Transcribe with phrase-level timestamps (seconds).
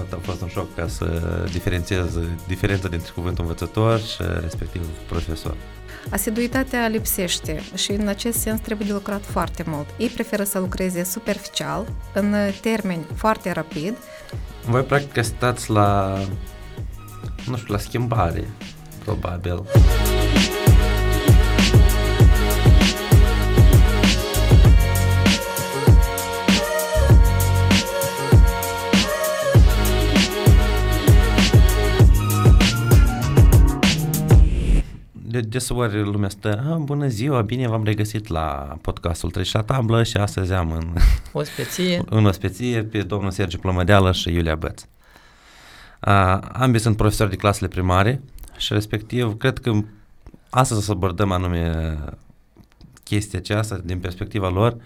[0.00, 1.04] tot a fost un șoc ca să
[1.52, 5.54] diferențiez diferența dintre cuvântul învățător și respectiv profesor.
[6.10, 9.86] Asiduitatea lipsește și în acest sens trebuie de lucrat foarte mult.
[9.98, 13.96] Ei preferă să lucreze superficial, în termeni foarte rapid.
[14.66, 16.18] Voi practic stați la,
[17.46, 18.48] nu știu, la schimbare,
[19.04, 19.62] probabil.
[35.30, 40.02] De deseori lumea stă, ah, bună ziua, bine v-am regăsit la podcastul Treci la tablă
[40.02, 40.94] și astăzi am în
[41.32, 44.82] ospeție, în ospeție pe domnul Sergiu Plămădeală și Iulia Băț.
[44.82, 48.22] Uh, ambii sunt profesori de clasele primare
[48.56, 49.72] și respectiv cred că
[50.50, 51.98] astăzi o să abordăm anume
[53.04, 54.76] chestia aceasta din perspectiva lor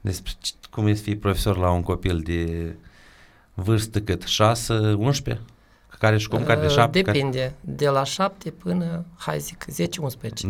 [0.00, 0.32] despre
[0.70, 2.74] cum este fi profesor la un copil de
[3.54, 4.24] vârstă cât
[5.34, 5.38] 6-11?
[6.04, 6.44] Care și cum?
[6.44, 7.02] Care de șapte?
[7.02, 7.38] Depinde.
[7.38, 7.54] Care...
[7.60, 9.70] De la șapte până, hai zic, 10-11.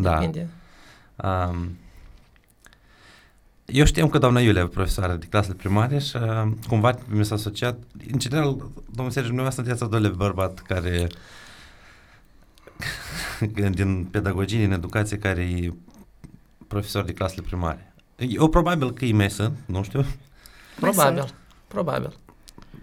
[0.00, 0.18] Da.
[0.18, 0.48] Depinde.
[1.16, 1.76] Um,
[3.64, 7.78] eu știam că doamna Iulia, profesoară de clasele primare și uh, cumva mi s-a asociat,
[8.12, 8.56] în general,
[8.90, 11.06] domnul Sergiu, dumneavoastră sunteți al doilea bărbat care
[13.70, 15.72] din pedagogie, din educație, care e
[16.66, 17.94] profesor de clasele primare.
[18.16, 20.04] Eu probabil că ei mai sunt, nu știu.
[20.80, 21.34] Probabil,
[21.68, 22.16] probabil.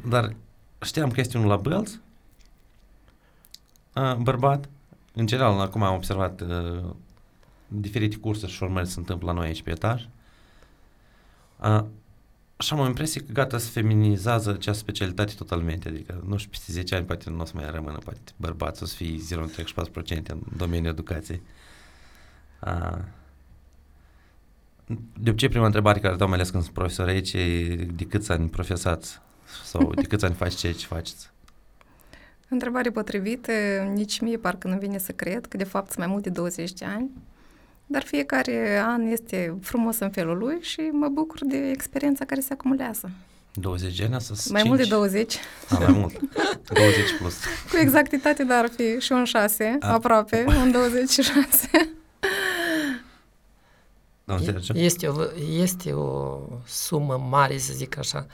[0.09, 0.36] Dar
[0.81, 1.99] știam că este unul la Bălți
[3.94, 4.70] a, bărbat.
[5.14, 6.84] În general, acum am observat uh,
[7.67, 10.08] diferite cursuri și formări se întâmplă la noi aici pe etaj.
[11.64, 11.83] Uh,
[12.59, 16.72] și am o impresie că gata se feminizează această specialitate totalmente, adică nu știu, peste
[16.72, 19.17] 10 ani poate nu o să mai rămână, poate bărbați o să fie
[19.95, 21.42] 0,34% în domeniul educației.
[22.61, 22.98] Uh,
[25.20, 28.31] de obicei, prima întrebare care dau mai ales când sunt profesor aici e de câți
[28.31, 29.20] ani profesați
[29.64, 31.30] sau de câți ani faci ce ce faceți?
[32.53, 33.52] Întrebare potrivită,
[33.94, 36.71] nici mie parcă nu vine să cred că de fapt sunt mai mult de 20
[36.73, 37.09] de ani,
[37.85, 42.53] dar fiecare an este frumos în felul lui și mă bucur de experiența care se
[42.53, 43.11] acumulează.
[43.53, 44.67] 20 de ani asta Mai 5.
[44.73, 45.37] mult de 20.
[45.70, 46.20] A, mai mult.
[46.73, 47.33] 20 plus.
[47.71, 49.93] Cu exactitate, dar ar fi și un 6, A.
[49.93, 51.70] aproape, un 26.
[54.73, 55.23] Este o,
[55.61, 58.26] este o sumă mare, să zic așa.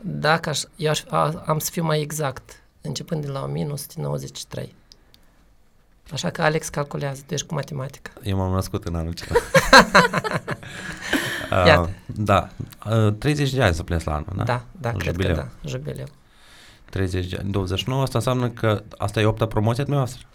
[0.00, 1.02] Dacă aș, eu aș,
[1.46, 4.74] am să fiu mai exact, începând de la 1993.
[6.12, 8.10] Așa că Alex calculează, tu ești cu matematica.
[8.22, 9.38] Eu m-am născut în anul acela.
[11.82, 12.48] uh, da,
[13.06, 14.44] uh, 30 de ani să pleci la anul, da?
[14.44, 15.34] Da, da, cred jubileu.
[15.34, 16.06] că da, jubileu.
[16.90, 20.26] 30 de ani, 29, asta înseamnă că asta e opta promoție dumneavoastră?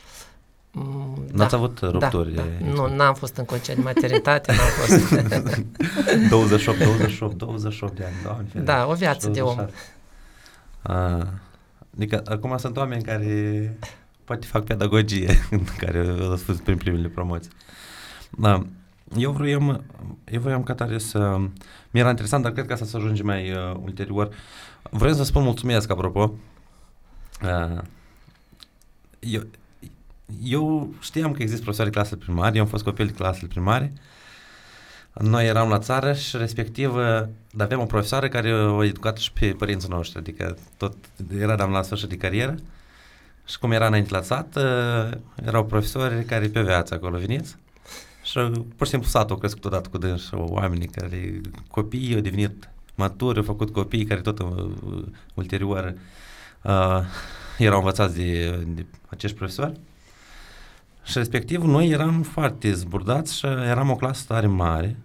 [0.72, 2.34] Mm, N-ați da, avut rupturi?
[2.34, 2.72] Da, da.
[2.72, 5.10] Nu, n-am fost în concediu maternitate, n-am fost.
[6.30, 8.50] 28, 28, 28 de ani, doamne.
[8.54, 9.58] Da, o viață de om.
[10.90, 11.24] Uh,
[11.98, 13.78] Adică acum sunt oameni care
[14.24, 15.38] poate fac pedagogie,
[15.84, 17.52] care au spus prin primele promoții.
[18.30, 18.66] Da.
[19.18, 19.84] Eu vroiam,
[20.26, 21.38] eu vroiam ca tare să...
[21.92, 24.30] Mi-era interesant, dar cred că asta să ajunge mai uh, ulterior.
[24.90, 26.34] Vreau să spun mulțumesc, apropo.
[27.44, 27.82] Uh,
[29.20, 29.42] eu,
[30.44, 33.94] eu știam că există profesori de clasele primare, eu am fost copil de clasele primare.
[35.20, 36.94] Noi eram la țară și respectiv
[37.52, 40.96] dar aveam o profesoară care o educat și pe părinții noștri, adică tot
[41.40, 42.56] eram la sfârșit de carieră
[43.46, 44.58] și cum era înainte la sat,
[45.46, 47.56] erau profesori care pe viață acolo veniți
[48.28, 48.40] și
[48.76, 51.42] pur și simplu satul a crescut odată cu dâns oamenii care,
[51.72, 54.70] copiii au devenit maturi, au făcut copii care tot uh,
[55.34, 55.94] ulterior
[56.62, 57.00] uh,
[57.58, 59.80] erau învățați de, de acești profesori.
[61.04, 64.98] Și respectiv noi eram foarte zburdați și eram o clasă tare mare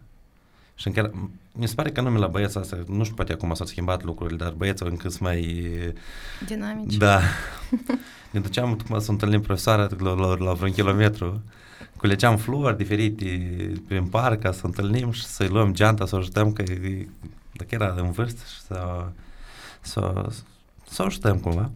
[0.74, 1.10] și chiar,
[1.52, 4.36] mi se pare că nume la băieți asta, nu știu, poate acum s-au schimbat lucrurile,
[4.36, 5.68] dar băieții încă sunt mai...
[6.46, 6.96] Dinamici.
[6.96, 7.20] Da.
[8.30, 11.42] ne duceam, cum să întâlnim profesoara la, la, la vreun kilometru,
[11.96, 13.42] culegeam flori diferite
[13.86, 16.62] prin parc ca să întâlnim și să-i luăm geanta, să o ajutăm, că
[17.52, 19.06] dacă era în vârstă și să,
[19.80, 20.28] să,
[20.88, 21.70] să o ajutăm cumva.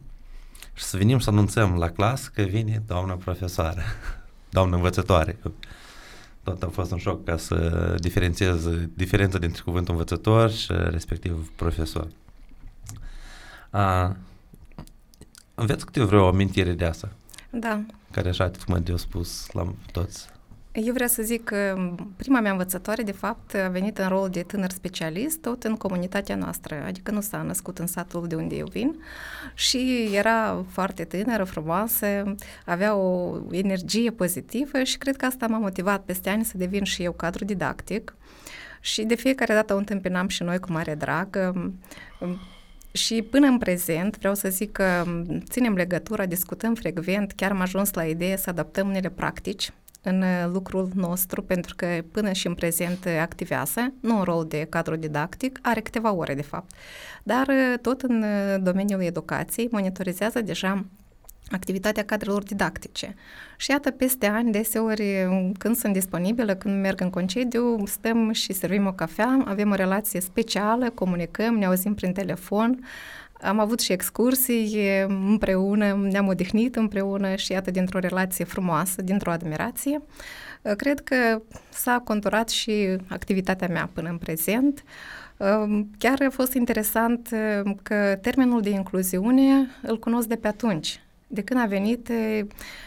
[0.75, 3.83] Și să venim să anunțăm la clasă că vine doamna profesoară,
[4.57, 5.39] doamna învățătoare
[6.47, 12.09] tot a fost un șoc ca să diferențiez diferența dintre cuvântul învățător și respectiv profesor.
[13.71, 14.17] A,
[15.55, 17.09] aveți câte vreo amintire de asta?
[17.51, 17.81] Da.
[18.11, 20.29] Care așa cum de spus la toți.
[20.85, 24.43] Eu vreau să zic că prima mea învățătoare, de fapt, a venit în rol de
[24.43, 28.67] tânăr specialist, tot în comunitatea noastră, adică nu s-a născut în satul de unde eu
[28.67, 28.97] vin
[29.55, 32.35] și era foarte tânără, frumoasă,
[32.67, 37.03] avea o energie pozitivă și cred că asta m-a motivat peste ani să devin și
[37.03, 38.15] eu cadru didactic
[38.81, 41.53] și de fiecare dată o întâmpinam și noi cu mare drag
[42.93, 45.05] Și până în prezent, vreau să zic că
[45.51, 49.73] ținem legătura, discutăm frecvent, chiar am ajuns la ideea să adaptăm unele practici
[50.07, 54.47] în uh, lucrul nostru, pentru că până și în prezent uh, activează, nu în rol
[54.49, 56.71] de cadru didactic, are câteva ore de fapt,
[57.23, 58.25] dar uh, tot în
[58.63, 60.85] domeniul educației monitorizează deja
[61.51, 63.15] activitatea cadrelor didactice.
[63.57, 68.87] Și iată, peste ani, deseori, când sunt disponibilă, când merg în concediu, stăm și servim
[68.87, 72.85] o cafea, avem o relație specială, comunicăm, ne auzim prin telefon,
[73.41, 80.03] am avut și excursii împreună, ne-am odihnit împreună și iată, dintr-o relație frumoasă, dintr-o admirație.
[80.77, 84.85] Cred că s-a conturat și activitatea mea până în prezent.
[85.99, 87.29] Chiar a fost interesant
[87.83, 92.09] că termenul de incluziune îl cunosc de pe atunci de când a venit,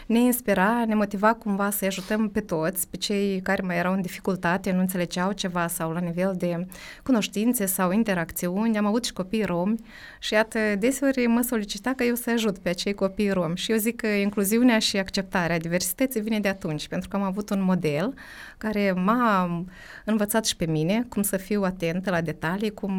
[0.06, 4.00] ne inspira, ne motiva cumva să ajutăm pe toți, pe cei care mai erau în
[4.00, 6.66] dificultate, nu înțelegeau ceva sau la nivel de
[7.02, 8.78] cunoștințe sau interacțiuni.
[8.78, 9.78] Am avut și copii romi
[10.18, 13.76] și iată, deseori mă solicita că eu să ajut pe acei copii romi și eu
[13.76, 18.14] zic că incluziunea și acceptarea diversității vine de atunci, pentru că am avut un model
[18.58, 19.64] care m-a
[20.04, 22.98] învățat și pe mine cum să fiu atentă la detalii, cum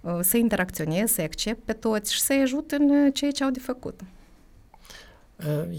[0.00, 3.60] uh, să interacționez, să accept pe toți și să-i ajut în ceea ce au de
[3.60, 4.00] făcut.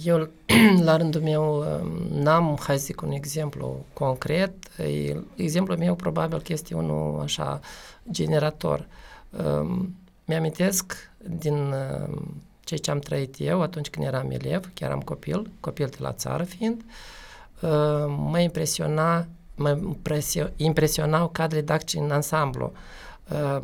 [0.04, 0.30] Eu,
[0.84, 1.66] la rândul meu,
[2.12, 4.54] n-am, hai să zic, un exemplu concret.
[5.36, 7.60] Exemplul meu probabil că este unul așa
[8.12, 8.88] generator.
[10.26, 11.74] Mi-amintesc din
[12.60, 16.12] ceea ce am trăit eu atunci când eram elev, chiar am copil, copil de la
[16.12, 16.86] țară fiind,
[18.08, 19.80] mă impresiona, mă
[20.56, 22.72] impresionau cadre didactice în ansamblu.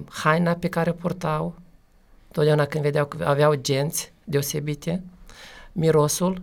[0.10, 1.56] Haina pe care o purtau,
[2.32, 5.04] totdeauna când vedeau că aveau genți deosebite,
[5.74, 6.42] mirosul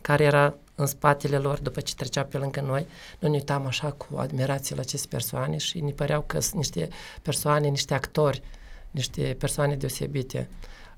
[0.00, 2.86] care era în spatele lor după ce trecea pe lângă noi,
[3.18, 6.88] noi ne uitam așa cu admirație la aceste persoane și ne păreau că sunt niște
[7.22, 8.42] persoane, niște actori,
[8.90, 10.48] niște persoane deosebite.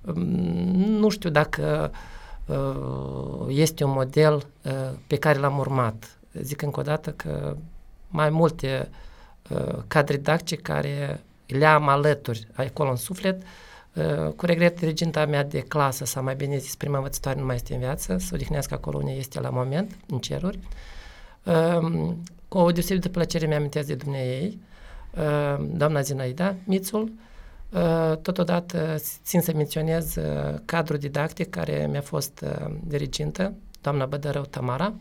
[0.01, 1.93] Mm, nu știu dacă
[2.47, 4.73] uh, este un model uh,
[5.07, 6.19] pe care l-am urmat.
[6.33, 7.57] Zic încă o dată că
[8.09, 8.89] mai multe
[9.51, 13.49] uh, cadre didactice care le-am alături acolo în suflet, Uh,
[14.37, 17.75] cu regret, reginta mea de clasă, sau mai bine zis, prima învățătoare nu mai este
[17.75, 20.59] în viață, să odihnească acolo unde este la moment, în ceruri.
[21.45, 24.59] Um, cu o deosebită plăcere mi-amintesc de dumneei,
[25.11, 27.13] uh, doamna Zinaida Mițul,
[27.71, 30.15] uh, totodată țin să menționez
[30.65, 32.45] cadrul didactic care mi-a fost
[32.85, 34.95] dirigintă, doamna Bădărău Tamara,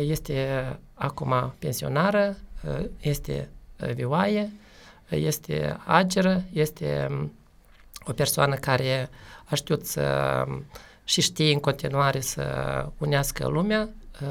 [0.00, 0.46] este
[0.94, 2.36] acum pensionară,
[3.00, 3.48] este
[3.94, 4.52] vioaie,
[5.08, 7.08] este ageră, este
[8.06, 9.08] o persoană care
[9.44, 10.44] a știut să
[11.04, 12.44] și știe în continuare să
[12.98, 13.88] unească lumea,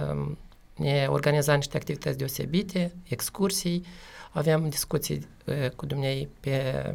[0.10, 0.38] um,
[0.76, 3.86] ne organiza niște activități deosebite, excursii,
[4.32, 6.86] aveam discuții uh, cu dumnei pe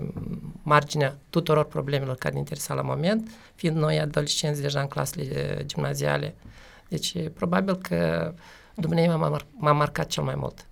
[0.63, 6.35] marginea tuturor problemelor care ne interesa la moment, fiind noi adolescenți deja în clasele gimnaziale.
[6.89, 8.33] Deci, probabil că
[8.75, 10.67] dumnei m-a, mar- m-a marcat cel mai mult.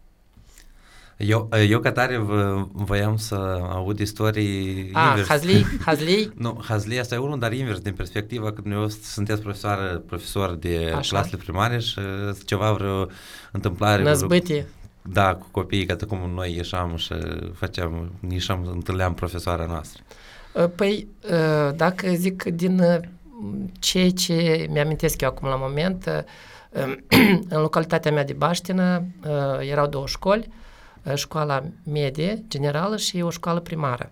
[1.16, 3.34] Eu, eu ca tare vă, voiam să
[3.70, 5.28] aud istorii ah, invers.
[5.28, 6.32] Hazli, Hazli?
[6.34, 10.93] nu, Hazli asta e unul, dar invers, din perspectiva că dumneavoastră sunteți profesor, profesor de
[10.96, 11.16] Așa.
[11.16, 12.00] clasele primare și
[12.44, 13.06] ceva vreo
[13.52, 14.02] întâmplare.
[14.02, 14.55] Năzbâtie.
[14.55, 17.14] Vreo, da, cu copiii, ca cum noi ieșam și
[17.55, 20.02] făceam, ieșam, întâlneam profesoara noastră.
[20.56, 23.00] Ă, păi, ă, dacă zic din ă,
[23.78, 26.24] ceea ce mi-amintesc eu acum la moment,
[27.55, 29.05] în localitatea mea de Baștină
[29.60, 30.48] erau două școli,
[31.15, 34.11] școala medie, generală și o școală primară.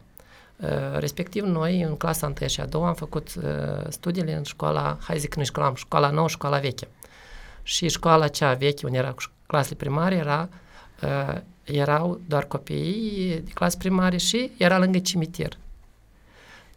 [0.98, 3.34] Respectiv, noi, în clasa 1 și a doua, am făcut
[3.88, 6.88] studiile în școala, hai zic, nu școala, școala nouă, școala veche.
[7.62, 10.48] Și școala cea veche, unde era cu clasele primare, era,
[11.64, 15.58] erau doar copiii de clasă primare și era lângă cimitir.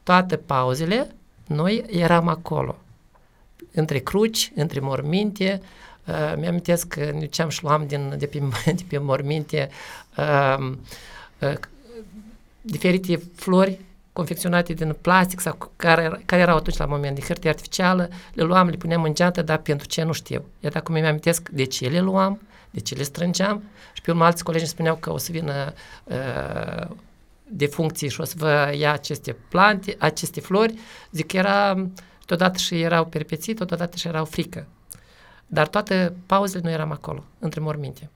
[0.03, 1.15] Toate pauzele,
[1.47, 2.77] noi eram acolo,
[3.71, 5.61] între cruci, între morminte,
[6.07, 9.69] Uh, mi-amintesc că ne duceam și luam din, de, pe, de pe morminte
[10.17, 10.71] uh,
[11.39, 11.53] uh,
[12.61, 13.79] diferite flori
[14.13, 18.67] confecționate din plastic sau care, care erau atunci la moment de hârtie artificială, le luam,
[18.67, 20.45] le puneam în geantă, dar pentru ce nu știu.
[20.59, 24.25] Iar acum mi amintesc de ce le luam, de ce le strângeam și pe urmă
[24.25, 26.95] alți colegi îmi spuneau că o să vină uh,
[27.47, 30.73] de funcții și o să vă ia aceste plante, aceste flori.
[31.11, 31.87] Zic că era,
[32.25, 34.67] totodată și erau perpeții, totodată și erau frică.
[35.47, 38.09] Dar toate pauzele nu eram acolo, între morminte.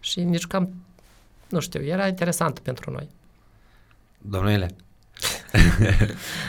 [0.00, 0.74] Și nici cam,
[1.48, 3.08] nu știu, era interesant pentru noi.
[4.18, 4.74] Domnule,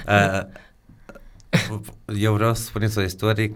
[2.15, 3.55] eu vreau să spuneți o istorie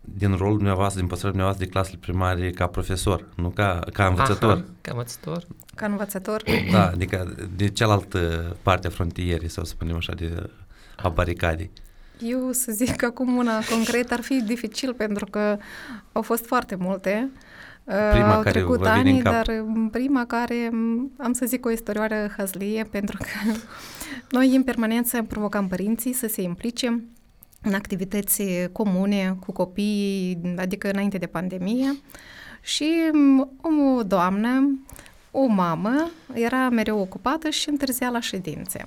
[0.00, 4.50] din rolul dumneavoastră, din păstrarea dumneavoastră de clasele primare ca profesor, nu ca, ca învățător.
[4.50, 5.46] Aha, ca învățător.
[5.74, 6.42] Ca învățător.
[6.72, 10.50] Da, adică de cealaltă parte a frontierii, să spunem așa, de
[10.96, 11.70] a baricadei?
[12.18, 15.58] Eu să zic că acum una concret ar fi dificil pentru că
[16.12, 17.30] au fost foarte multe.
[17.84, 19.32] Prima au care trecut vă vine în ani, cap.
[19.32, 20.70] dar prima care
[21.18, 23.58] am să zic o istorioară hazlie pentru că
[24.30, 27.04] noi în permanență provocam părinții să se implice
[27.62, 31.96] în activități comune cu copiii, adică înainte de pandemie.
[32.60, 32.92] Și
[33.96, 34.78] o doamnă,
[35.30, 38.84] o mamă, era mereu ocupată și întârzia la ședințe.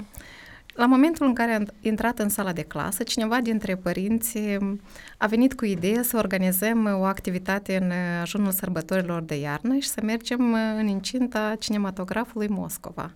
[0.77, 4.39] La momentul în care am intrat în sala de clasă, cineva dintre părinți
[5.17, 7.91] a venit cu ideea să organizăm o activitate în
[8.21, 13.11] ajunul sărbătorilor de iarnă și să mergem în incinta cinematografului Moscova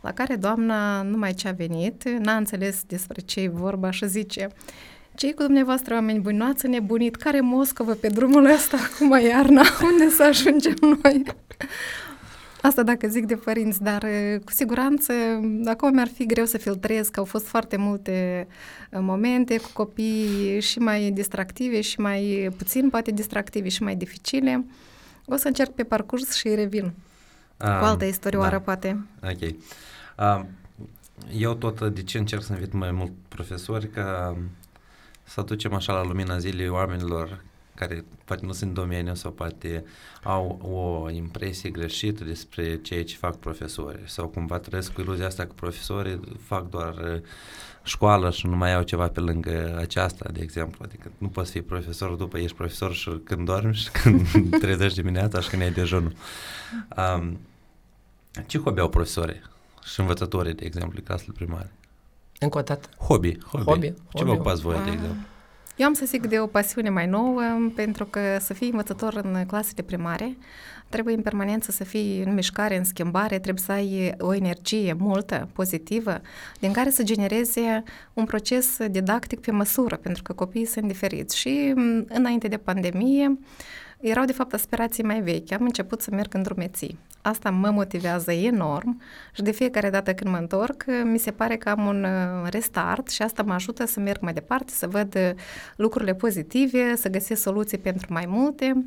[0.00, 4.48] la care doamna numai ce a venit, n-a înțeles despre ce e vorba și zice
[5.14, 9.62] cei cu dumneavoastră oameni buni, nu ați nebunit, care Moscova pe drumul ăsta, acum iarna,
[9.92, 11.22] unde să ajungem noi?
[12.62, 14.04] Asta dacă zic de părinți, dar
[14.44, 15.12] cu siguranță
[15.64, 18.46] acum mi-ar fi greu să filtrez, că au fost foarte multe
[18.90, 24.64] momente cu copii și mai distractive și mai puțin poate distractive și mai dificile.
[25.26, 26.92] O să încerc pe parcurs și revin um,
[27.56, 28.60] cu altă istorioară, da.
[28.60, 29.04] poate.
[29.22, 29.50] Ok.
[30.18, 30.48] Um,
[31.38, 34.36] eu tot de ce încerc să invit mai mult profesori ca
[35.22, 37.44] să aducem așa la lumina zilei oamenilor
[37.80, 39.84] care poate nu sunt în domeniu sau poate
[40.22, 45.46] au o impresie greșită despre ceea ce fac profesorii sau cumva trăiesc cu iluzia asta
[45.46, 47.22] că profesorii fac doar
[47.82, 50.84] școală și nu mai au ceva pe lângă aceasta, de exemplu.
[50.84, 54.26] Adică nu poți fi profesor după ești profesor și când dormi și când
[54.64, 56.12] trezești dimineața și când ai dejunul.
[56.96, 57.38] Um,
[58.46, 59.42] ce hobby au profesorii
[59.84, 61.72] și învățătorii, de exemplu, clasele primare?
[62.38, 62.88] Încă o dată.
[62.98, 63.64] Hobby, hobby.
[63.64, 65.29] hobby Ce vă ocupați voi, de exemplu?
[65.80, 67.40] Eu am să zic de o pasiune mai nouă,
[67.74, 70.36] pentru că să fii învățător în clasele primare,
[70.88, 75.48] trebuie în permanență să fii în mișcare, în schimbare, trebuie să ai o energie multă,
[75.52, 76.20] pozitivă,
[76.58, 77.82] din care să genereze
[78.12, 81.38] un proces didactic pe măsură, pentru că copiii sunt diferiți.
[81.38, 81.74] Și
[82.08, 83.38] înainte de pandemie,
[84.00, 85.52] erau de fapt aspirații mai vechi.
[85.52, 86.98] Am început să merg în drumeții.
[87.22, 89.00] Asta mă motivează enorm
[89.34, 92.06] și de fiecare dată când mă întorc, mi se pare că am un
[92.44, 95.36] restart și asta mă ajută să merg mai departe, să văd
[95.76, 98.84] lucrurile pozitive, să găsesc soluții pentru mai multe.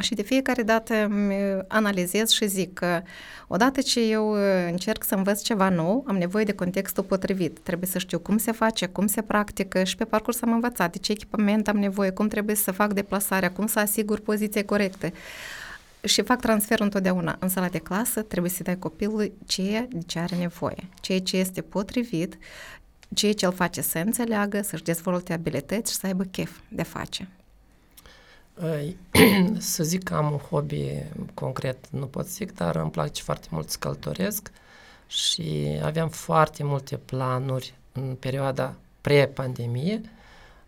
[0.00, 1.08] Și de fiecare dată
[1.68, 3.02] analizez și zic că
[3.48, 4.36] odată ce eu
[4.70, 7.58] încerc să învăț ceva nou, am nevoie de contextul potrivit.
[7.58, 10.98] Trebuie să știu cum se face, cum se practică și pe parcurs am învățat de
[10.98, 15.10] ce echipament am nevoie, cum trebuie să fac deplasarea, cum să asigur poziția corectă.
[16.04, 17.36] Și fac transferul întotdeauna.
[17.40, 21.36] În sala de clasă trebuie să dai copilului ceea de ce are nevoie, ceea ce
[21.36, 22.38] este potrivit,
[23.14, 27.28] ceea ce îl face să înțeleagă, să-și dezvolte abilități și să aibă chef de face.
[29.58, 31.02] să zic că am un hobby
[31.34, 34.50] concret, nu pot zic, dar îmi place foarte mult să călătoresc
[35.06, 40.00] și aveam foarte multe planuri în perioada pre-pandemie,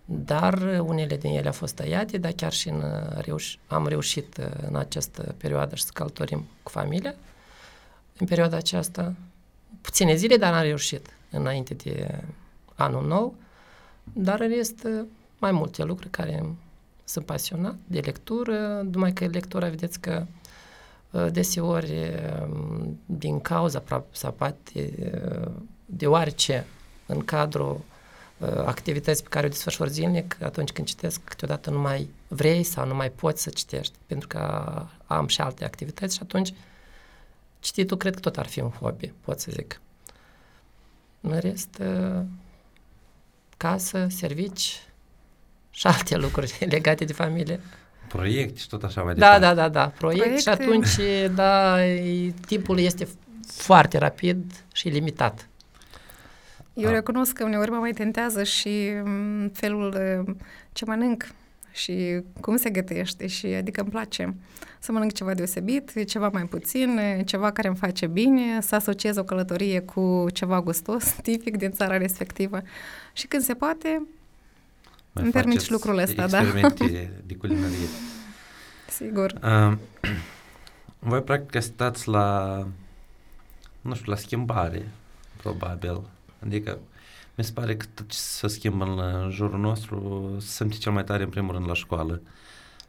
[0.05, 2.83] dar unele din ele au fost tăiate, dar chiar și în
[3.21, 7.15] reuș- am reușit în această perioadă să călătorim cu familia.
[8.19, 9.15] În perioada aceasta,
[9.81, 12.25] puține zile, dar am reușit înainte de
[12.75, 13.35] anul nou,
[14.13, 15.07] dar este
[15.39, 16.45] mai multe lucruri care
[17.05, 20.27] sunt pasionat de lectură, numai că lectura, vedeți că
[21.31, 22.13] deseori
[23.07, 25.13] din cauza sau poate
[25.87, 26.67] deoarece
[27.07, 27.81] în cadrul
[28.65, 32.95] activități pe care o desfășor zilnic, atunci când citesc, câteodată nu mai vrei sau nu
[32.95, 34.73] mai poți să citești, pentru că
[35.07, 36.55] am și alte activități și atunci
[37.61, 39.81] cititul cred că tot ar fi un hobby, pot să zic.
[41.21, 41.83] În rest,
[43.57, 44.81] casă, servici,
[45.75, 47.61] și alte lucruri legate de familie.
[48.09, 49.47] Proiect și tot așa mai da, departe.
[49.47, 50.43] Da, da, da, proiect Proiecte.
[50.43, 50.97] și atunci,
[51.35, 51.77] da,
[52.47, 53.09] timpul este
[53.47, 55.49] foarte rapid și limitat.
[56.75, 56.95] Eu ah.
[56.95, 58.91] recunosc că uneori mă mai tentează și
[59.53, 60.25] felul
[60.73, 61.27] ce mănânc
[61.73, 64.35] și cum se gătește și adică îmi place
[64.79, 69.25] să mănânc ceva deosebit, ceva mai puțin, ceva care îmi face bine, să asociez o
[69.25, 72.63] călătorie cu ceva gustos, tipic din țara respectivă.
[73.13, 74.07] Și când se poate,
[75.13, 76.41] mai Îmi permiți lucrul ăsta, da.
[76.41, 77.87] experimente de culinărie.
[78.99, 79.33] Sigur.
[79.43, 79.77] Uh,
[80.99, 82.57] voi practic stați la,
[83.81, 84.89] nu știu, la schimbare,
[85.37, 86.01] probabil.
[86.45, 86.79] Adică
[87.35, 91.05] mi se pare că tot ce se schimbă în jurul nostru se simte cel mai
[91.05, 92.21] tare în primul rând la școală.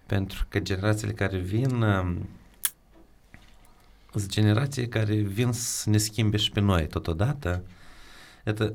[0.06, 2.16] Pentru că generațiile care vin uh,
[4.12, 7.64] sunt generații care vin să ne schimbe și pe noi totodată.
[8.46, 8.74] Iată,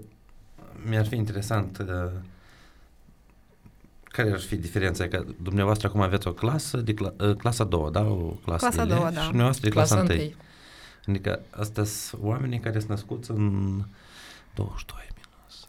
[0.89, 2.11] mi-ar fi interesant uh,
[4.09, 5.09] care ar fi diferența?
[5.09, 8.01] Că dumneavoastră acum aveți o clasă, de cla- ă, clasa a doua, da?
[8.01, 9.21] O clasă clasa de a doua, da.
[9.21, 10.37] Și dumneavoastră de clasa, clasa întâi.
[11.07, 13.83] Adică astea sunt oamenii care sunt născuți în
[14.55, 15.67] 22 minus.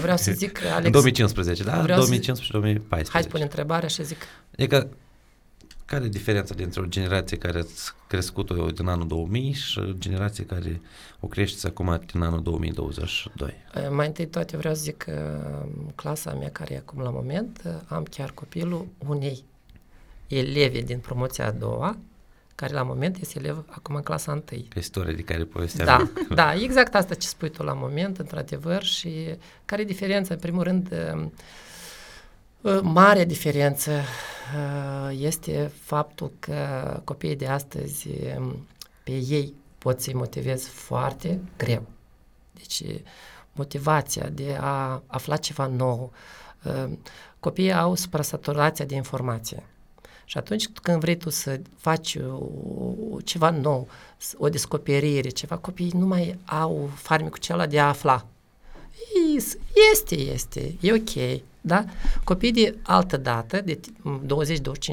[0.00, 0.84] Vreau să zic, Alex...
[0.84, 1.80] În 2015, da?
[1.80, 3.06] Vreau 2015-2014.
[3.08, 4.18] Hai spune întrebarea și zic.
[4.52, 4.88] Adică,
[5.90, 7.64] care e diferența dintre o generație care a
[8.06, 10.80] crescut din anul 2000 și o generație care
[11.20, 13.54] o crește acum din anul 2022?
[13.90, 15.40] Mai întâi toate vreau să zic că
[15.94, 19.44] clasa mea care e acum la moment, am chiar copilul unei
[20.26, 21.98] elevi din promoția a doua,
[22.54, 24.66] care la moment este elev acum în clasa întâi.
[24.68, 25.86] Pe istorie de care povesteam.
[25.86, 29.10] Da, da, exact asta ce spui tu la moment, într-adevăr, și
[29.64, 30.34] care e diferența?
[30.34, 30.94] În primul rând,
[32.82, 34.00] marea diferență
[35.10, 38.08] este faptul că copiii de astăzi
[39.04, 41.82] pe ei pot să-i motivezi foarte greu.
[42.52, 42.82] Deci
[43.52, 46.12] motivația de a afla ceva nou.
[47.40, 49.62] Copiii au suprasaturația de informație.
[50.24, 52.18] Și atunci când vrei tu să faci
[53.24, 53.88] ceva nou,
[54.36, 58.26] o descoperire, ceva, copiii nu mai au farmecul acela de a afla.
[59.92, 61.84] Este, este, e ok, da?
[62.24, 63.80] Copiii de altă dată, de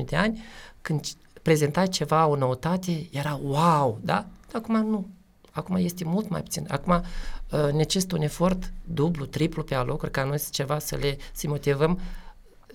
[0.01, 0.43] 20-25 de ani,
[0.81, 1.05] când
[1.41, 4.25] prezentai ceva, o noutate, era wow, da?
[4.53, 5.07] Acum nu.
[5.51, 6.65] Acum este mult mai puțin.
[6.69, 11.47] Acum uh, necesită un efort dublu, triplu pe alocuri ca noi ceva să le să
[11.47, 11.99] motivăm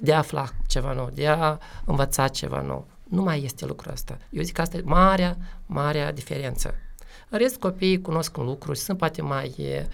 [0.00, 2.86] de a afla ceva nou, de a învăța ceva nou.
[3.08, 4.18] Nu mai este lucrul ăsta.
[4.30, 6.74] Eu zic că asta e marea, marea diferență.
[7.28, 9.84] În rest, copiii cunosc lucruri, sunt poate mai, uh,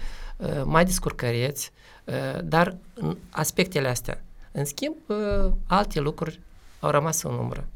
[0.63, 1.71] mai descurcăreți,
[2.03, 4.21] uh, dar în aspectele astea.
[4.51, 6.39] În schimb, uh, alte lucruri
[6.79, 7.67] au rămas în umbră.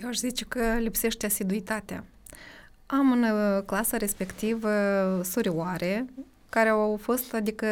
[0.00, 2.04] Eu aș zice că lipsește asiduitatea.
[2.86, 3.24] Am în
[3.66, 4.70] clasa respectivă
[5.22, 6.06] surioare
[6.48, 7.66] care au fost, adică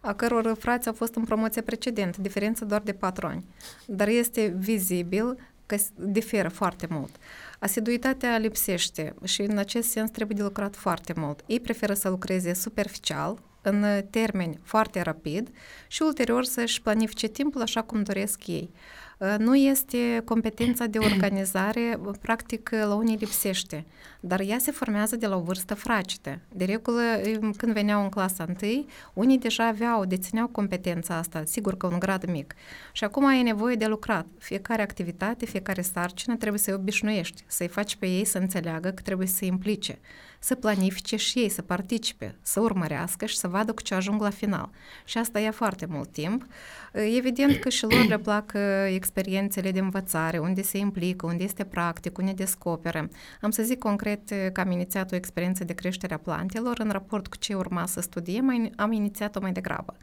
[0.00, 3.44] a căror frați au fost în promoție precedentă, diferență doar de patru ani.
[3.86, 7.10] Dar este vizibil că diferă foarte mult.
[7.60, 11.40] Asiduitatea lipsește și în acest sens trebuie de lucrat foarte mult.
[11.46, 15.50] Ei preferă să lucreze superficial, în termeni foarte rapid
[15.88, 18.70] și ulterior să-și planifice timpul așa cum doresc ei.
[19.20, 23.84] Ă, nu este competența de organizare, practic la unii lipsește,
[24.20, 26.38] dar ea se formează de la o vârstă fracită.
[26.48, 27.00] De regulă,
[27.56, 32.24] când veneau în clasa întâi, unii deja aveau, dețineau competența asta, sigur că un grad
[32.30, 32.54] mic.
[32.92, 34.26] Și acum ai nevoie de lucrat.
[34.38, 39.26] Fiecare activitate, fiecare sarcină trebuie să-i obișnuiești, să-i faci pe ei să înțeleagă că trebuie
[39.26, 39.98] să se implice
[40.42, 44.30] să planifice și ei, să participe, să urmărească și să vadă cu ce ajung la
[44.30, 44.70] final.
[45.04, 46.46] Și asta ia foarte mult timp.
[46.92, 48.52] Evident că și lor le plac
[48.86, 53.08] experiențele de învățare, unde se implică, unde este practic, unde descoperă.
[53.40, 57.26] Am să zic concret că am inițiat o experiență de creștere a plantelor în raport
[57.26, 59.96] cu ce urma să studiem, am inițiat-o mai degrabă.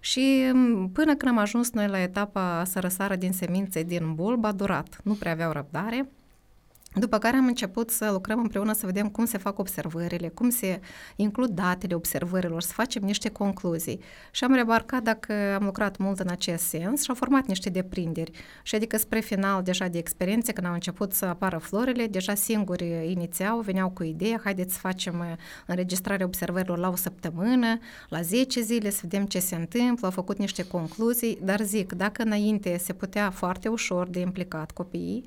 [0.00, 0.52] Și
[0.92, 5.00] până când am ajuns noi la etapa să răsară din semințe din bulb, a durat.
[5.04, 6.08] Nu prea aveau răbdare,
[6.94, 10.80] după care am început să lucrăm împreună să vedem cum se fac observările, cum se
[11.16, 14.00] includ datele observărilor, să facem niște concluzii.
[14.30, 18.30] Și am remarcat dacă am lucrat mult în acest sens și au format niște deprinderi.
[18.62, 23.10] Și adică spre final deja de experiențe, când au început să apară florile, deja singuri
[23.10, 27.78] inițiau, veneau cu ideea, haideți să facem înregistrarea observărilor la o săptămână,
[28.08, 32.22] la 10 zile, să vedem ce se întâmplă, au făcut niște concluzii, dar zic, dacă
[32.22, 35.24] înainte se putea foarte ușor de implicat copiii,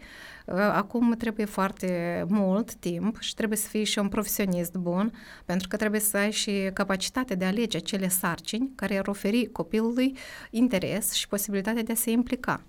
[0.54, 5.14] Acum trebuie foarte mult timp și trebuie să fii și un profesionist bun,
[5.46, 9.50] pentru că trebuie să ai și capacitatea de a alege acele sarcini care ar oferi
[9.52, 10.18] copilului
[10.50, 12.62] interes și posibilitatea de a se implica.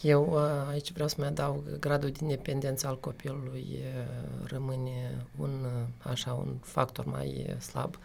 [0.00, 5.50] Eu uh, aici vreau să mai adaug gradul de independență al copilului uh, rămâne un,
[5.64, 7.98] uh, așa, un factor mai slab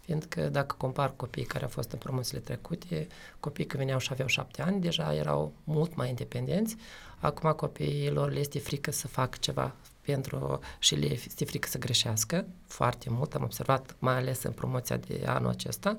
[0.00, 3.06] fiindcă dacă compar copiii care au fost în promoțiile trecute,
[3.40, 6.76] copiii când veneau și aveau șapte ani, deja erau mult mai independenți,
[7.20, 12.44] Acum copiilor le este frică să facă ceva pentru și le este frică să greșească
[12.66, 15.98] foarte mult, am observat mai ales în promoția de anul acesta.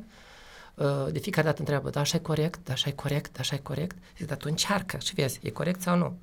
[0.76, 3.56] Uh, de fiecare dată întreabă, da, așa e corect, da, așa e corect, da, așa
[3.56, 3.96] e corect.
[4.18, 6.18] Zic, dar tu încearcă și vezi, e corect sau nu?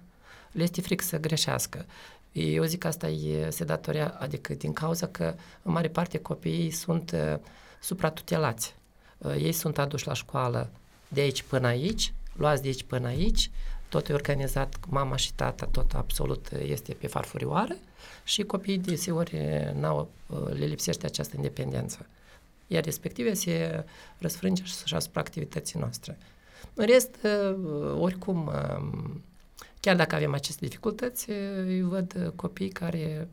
[0.52, 1.84] Le este frică să greșească.
[2.32, 6.70] Eu zic că asta e, se datorea, adică din cauza că în mare parte copiii
[6.70, 7.38] sunt uh,
[7.80, 8.74] supratutelați.
[9.18, 10.70] Uh, ei sunt aduși la școală
[11.08, 13.50] de aici până aici, luați de aici până aici,
[13.94, 17.76] tot e organizat, mama și tata, tot absolut este pe farfurioară
[18.24, 19.36] și copiii deseori
[19.74, 20.10] n-au,
[20.52, 22.06] le lipsește această independență.
[22.66, 23.84] Iar respective se
[24.18, 26.18] răsfrânge și asupra activității noastre.
[26.74, 27.16] În rest,
[27.98, 28.50] oricum,
[29.80, 31.30] chiar dacă avem aceste dificultăți,
[31.66, 33.28] îi văd copii care,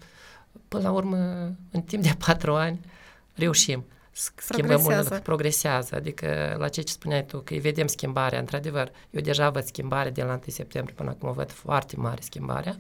[0.67, 1.17] până la urmă,
[1.71, 2.79] în timp de patru ani,
[3.33, 5.09] reușim schimbăm progresează.
[5.11, 5.95] Mult, progresează.
[5.95, 10.09] Adică la ce ce spuneai tu, că îi vedem schimbarea, într-adevăr, eu deja văd schimbare
[10.09, 12.77] de la 1 septembrie până acum, văd foarte mare schimbarea.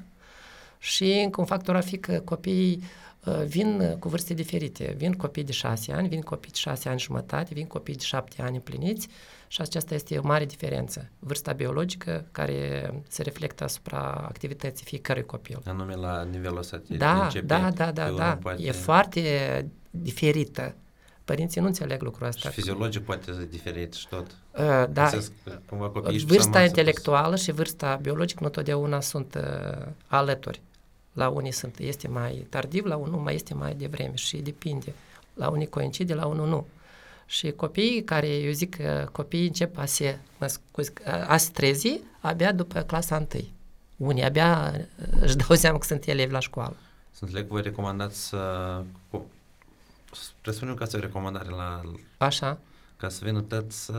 [0.77, 2.83] Și încă un factor ar fi că copiii
[3.23, 4.93] uh, vin cu vârste diferite.
[4.97, 8.41] Vin copii de 6 ani, vin copii de 6 ani jumătate, vin copii de 7
[8.41, 9.07] ani împliniți
[9.47, 11.09] și aceasta este o mare diferență.
[11.19, 15.61] Vârsta biologică care se reflectă asupra activității fiecărui copil.
[15.65, 18.23] Anume la nivelul ăsta de Da, începe, da, da, da, că da.
[18.23, 19.21] unul Poate, E foarte
[19.89, 20.75] diferită.
[21.31, 22.49] Părinții nu înțeleg lucrul ăsta.
[22.49, 24.25] Și fiziologic poate să diferit și tot.
[24.25, 25.31] Uh, da, Găsesc,
[25.65, 30.61] cumva copiii își vârsta seama să- intelectuală și vârsta biologică nu totdeauna sunt uh, alături.
[31.13, 34.93] La unii sunt, este mai tardiv, la unul mai este mai devreme și depinde.
[35.33, 36.67] La unii coincide, la unul nu.
[37.25, 40.91] Și copiii care, eu zic că copiii încep a se, mă scuzi,
[41.27, 43.51] a se trezi abia după clasa întâi.
[43.97, 46.75] Unii abia uh, își dau seama că sunt elevi la școală.
[47.11, 48.37] Sunt înțeleg că voi recomandați să...
[50.11, 51.81] cu- Presupunem că asta e o recomandare la,
[52.17, 52.57] Așa?
[52.97, 53.97] ca să vină tăți uh,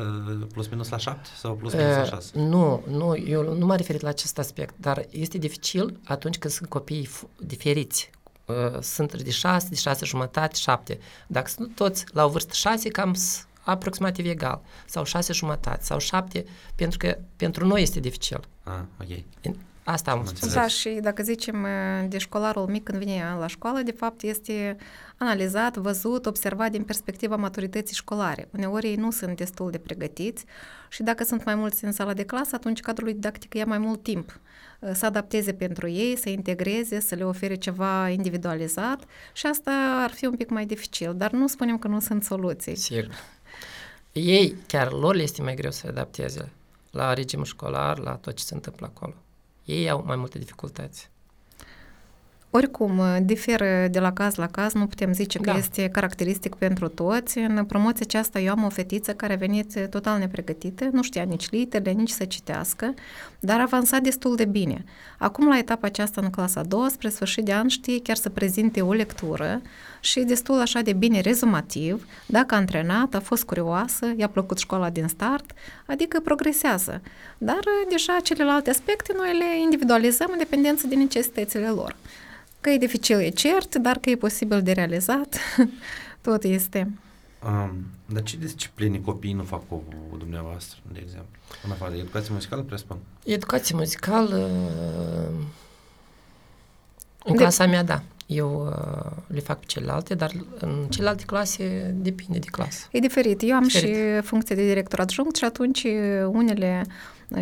[0.52, 2.38] plus minus la 7 sau plus minus la Uh, 6?
[2.38, 6.68] Nu, nu, eu nu m-am referit la acest aspect, dar este dificil atunci când sunt
[6.68, 8.10] copii f- diferiți.
[8.46, 10.98] Uh, Sunt de 6, de 6 jumătate, 7.
[11.26, 14.60] Dacă sunt toți la o vârstă 6, cam s- aproximativ egal.
[14.86, 16.44] Sau 6 jumătate, sau 7,
[16.74, 18.40] pentru că pentru noi este dificil.
[18.62, 19.24] Ah, ok.
[19.84, 20.40] Asta am Am spus.
[20.42, 20.62] înțeles.
[20.62, 24.76] Da, și dacă zicem uh, de școlarul mic când vine la școală, de fapt este
[25.16, 28.48] analizat, văzut, observat din perspectiva maturității școlare.
[28.50, 30.44] Uneori ei nu sunt destul de pregătiți
[30.88, 34.02] și dacă sunt mai mulți în sala de clasă, atunci cadrul didactic ia mai mult
[34.02, 34.40] timp
[34.78, 40.10] uh, să adapteze pentru ei, să integreze, să le ofere ceva individualizat și asta ar
[40.10, 42.76] fi un pic mai dificil, dar nu spunem că nu sunt soluții.
[42.76, 43.10] Sigur.
[44.12, 46.50] Ei, chiar lor le este mai greu să se adapteze
[46.90, 49.14] la regimul școlar, la tot ce se întâmplă acolo.
[49.64, 51.11] Ei au mai multe dificultăți.
[52.54, 55.56] Oricum, uh, diferă de la caz la caz, nu putem zice că Da.
[55.56, 57.38] este caracteristic pentru toți.
[57.38, 61.22] În promoția aceasta eu am o fetiță care a venit uh, total nepregătită, nu știa
[61.22, 62.94] nici litere, nici să citească,
[63.40, 64.84] dar a avansat destul de bine.
[65.18, 68.28] Acum, la etapa aceasta, în clasa a doua, spre sfârșit de an, știe chiar să
[68.28, 69.60] prezinte o lectură
[70.00, 74.90] și destul așa de bine rezumativ, dacă a antrenat, a fost curioasă, i-a plăcut școala
[74.90, 75.52] din start,
[75.86, 77.00] adică progresează.
[77.38, 81.96] Dar uh, deja celelalte aspecte noi le individualizăm în dependență de necesitățile lor.
[82.62, 85.36] Că e dificil, e cert, dar că e posibil de realizat,
[86.20, 86.90] tot este.
[87.46, 87.72] Um,
[88.06, 89.82] dar ce discipline copiii nu fac cu
[90.18, 91.38] dumneavoastră, de exemplu?
[91.64, 92.96] În afară de educație muzicală, presupun?
[93.24, 94.36] Educație muzicală,
[97.24, 98.02] în De- clasa mea, da.
[98.26, 102.86] Eu uh, le fac pe celelalte, dar în celelalte clase depinde de clasă.
[102.90, 103.40] E diferit.
[103.42, 103.94] Eu am Diferit.
[103.94, 105.82] și funcție de director adjunct și atunci
[106.26, 106.92] unele uh,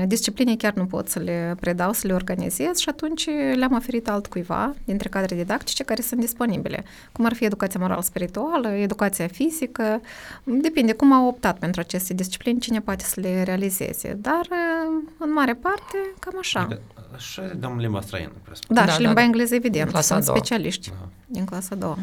[0.07, 4.75] discipline chiar nu pot să le predau, să le organizez și atunci le-am oferit altcuiva
[4.85, 10.01] dintre cadre didactice care sunt disponibile, cum ar fi educația moral-spirituală, educația fizică,
[10.45, 15.33] depinde cum au optat pentru aceste discipline, cine poate să le realizeze, dar uh, în
[15.33, 16.61] mare parte cam așa.
[16.61, 16.81] Adică,
[17.19, 18.77] și dăm limba străină, presupun.
[18.77, 19.23] Da, Da, și da, limba da.
[19.27, 20.39] engleză, evident, În clasa a sunt doua.
[20.39, 21.09] specialiști Da.
[21.27, 21.99] din clasa a doua.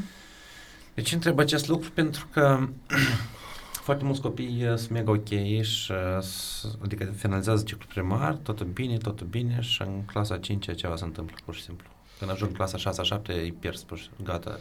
[0.93, 1.89] De ce întreb acest lucru?
[1.93, 2.67] Pentru că
[3.87, 5.27] foarte mulți copii uh, sunt mega ok
[5.61, 10.75] și uh, s- adică finalizează ciclul primar, totul bine, totul bine și în clasa 5
[10.75, 11.87] ceva se întâmplă pur și simplu.
[12.19, 14.59] Când ajung în clasa 6 7 îi pierzi pur și gata.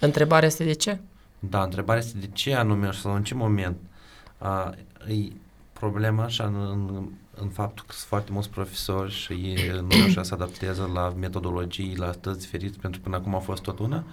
[0.00, 1.00] Întrebarea este de ce?
[1.38, 3.76] Da, întrebarea este de ce anume și sau în ce moment
[4.38, 4.74] a,
[5.08, 5.32] e
[5.72, 10.28] problema și în, în, în faptul că sunt foarte mulți profesori și ei nu reușesc
[10.28, 14.04] să adapteze la metodologii, la stăți diferite, pentru că până acum a fost tot una,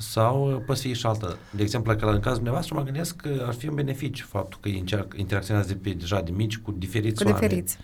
[0.00, 1.38] sau uh, poate fi și altă.
[1.50, 4.68] De exemplu, că în cazul dumneavoastră mă gândesc că ar fi un beneficiu faptul că
[4.68, 7.48] ei încearcă, interacționează de pe, deja de mici cu diferiți Cu oameni.
[7.48, 7.78] diferiți.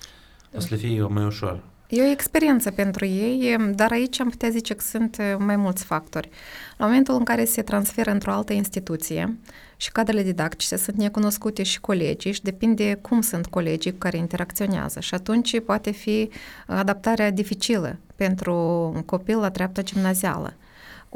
[0.57, 1.63] O să le fie mai ușor.
[1.89, 5.85] E o experiență pentru ei, dar aici am putea zice că sunt eh, mai mulți
[5.85, 6.29] factori.
[6.77, 9.39] La momentul în care se transferă într-o altă instituție
[9.77, 15.01] și cadrele didactice sunt necunoscute și colegii și depinde cum sunt colegii cu care interacționează
[15.01, 16.31] și atunci poate fi
[16.67, 18.55] adaptarea dificilă pentru
[18.95, 20.55] un copil la treapta gimnazială.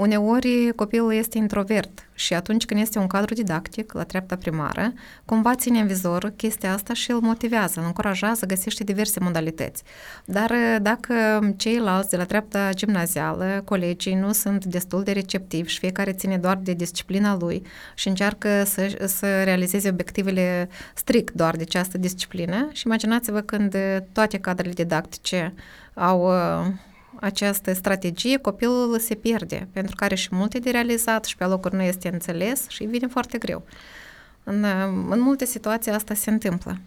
[0.01, 4.93] Uneori copilul este introvert și atunci când este un cadru didactic la treapta primară,
[5.25, 9.83] cumva ține în vizor chestia asta și îl motivează, îl încurajează, găsește diverse modalități.
[10.25, 11.15] Dar eh, dacă
[11.57, 16.57] ceilalți de la treapta gimnazială, colegii, nu sunt destul de receptivi și fiecare ține doar
[16.57, 17.63] de disciplina lui
[17.95, 23.97] și încearcă să, să realizeze obiectivele strict doar de această disciplină și imaginați-vă când eh,
[24.13, 25.55] toate cadrele didactice
[25.95, 26.73] au eh,
[27.21, 31.75] această strategie, copilul se pierde, pentru că are și multe de realizat și pe locuri
[31.75, 33.63] nu este înțeles și îi vine foarte greu.
[34.45, 34.65] În,
[35.11, 36.79] în multe situații asta se întâmplă.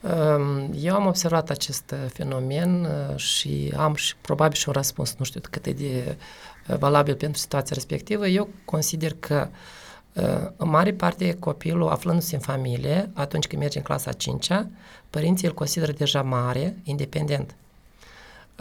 [0.00, 5.14] Um, Eu am observat acest uh, fenomen uh, și am și probabil și un răspuns,
[5.18, 6.16] nu știu cât e de
[6.68, 8.26] uh, valabil pentru situația respectivă.
[8.26, 9.48] Eu consider că
[10.12, 14.48] uh, în mare parte copilul aflându-se în familie, atunci când merge în clasa 5
[15.10, 17.54] părinții îl consideră deja mare, independent.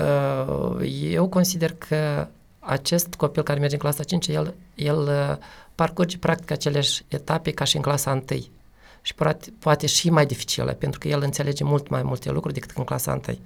[0.01, 2.27] Uh, Eu consider că
[2.59, 5.37] acest copil care merge în clasa 5, el, el uh,
[5.75, 8.23] parcurge practic aceleași etape ca și în clasa 1
[9.01, 12.77] și poate, poate și mai dificilă, pentru că el înțelege mult mai multe lucruri decât
[12.77, 13.37] în clasa 1.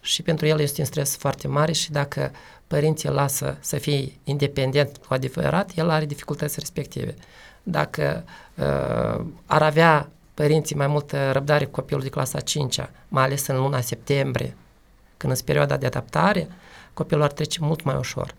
[0.00, 2.30] Și pentru el este un stres foarte mare și dacă
[2.66, 7.14] părinții îl lasă să fie independent cu adevărat, el are dificultăți respective.
[7.62, 13.46] Dacă uh, ar avea părinții mai multă răbdare cu copilul de clasa 5 mai ales
[13.46, 14.56] în luna septembrie,
[15.20, 16.48] când în perioada de adaptare,
[16.94, 18.34] copilul ar trece mult mai ușor.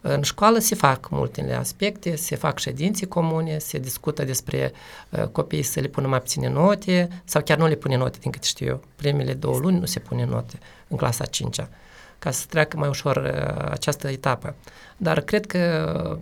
[0.00, 4.72] În școală se fac multe aspecte, se fac ședințe comune, se discută despre
[5.10, 8.30] uh, copiii să le pună mai puține note sau chiar nu le pune note, din
[8.30, 8.82] câte știu eu.
[8.96, 11.56] Primele două luni nu se pune note în clasa 5
[12.18, 14.54] ca să treacă mai ușor uh, această etapă.
[14.96, 16.20] Dar cred că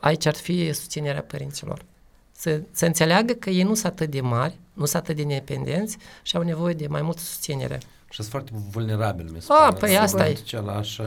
[0.00, 1.84] aici ar fi susținerea părinților.
[2.32, 5.96] Să, să înțeleagă că ei nu sunt atât de mari, nu sunt atât de independenți
[6.22, 7.80] și au nevoie de mai multă susținere.
[8.16, 9.76] Și sunt foarte vulnerabil, mi se A, pare.
[9.76, 10.38] păi asta e.
[10.42, 11.00] Același,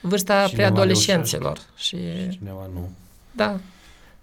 [0.00, 1.58] Vârsta Cineva preadolescenților.
[1.76, 2.90] Și, și cineva nu.
[3.32, 3.60] da,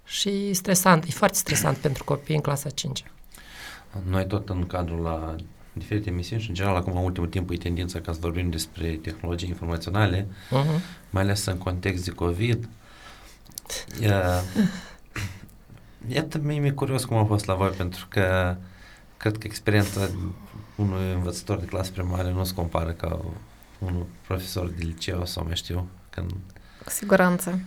[0.05, 3.03] și stresant, e foarte stresant pentru copii în clasa 5
[4.03, 5.35] Noi tot în cadrul la
[5.73, 8.89] diferite emisiuni și în general acum în ultimul timp e tendința ca să vorbim despre
[8.89, 10.79] tehnologii informaționale, uh-huh.
[11.09, 12.69] mai ales în context de COVID.
[14.01, 14.41] Uh,
[16.07, 18.55] iată, mie mi-e curios cum a fost la voi, pentru că
[19.17, 20.09] cred că experiența
[20.81, 23.19] unui învățător de clasă primară nu se compară ca
[23.79, 25.87] un profesor de liceu sau mai știu.
[26.09, 26.31] Când...
[26.83, 27.59] Cu siguranță.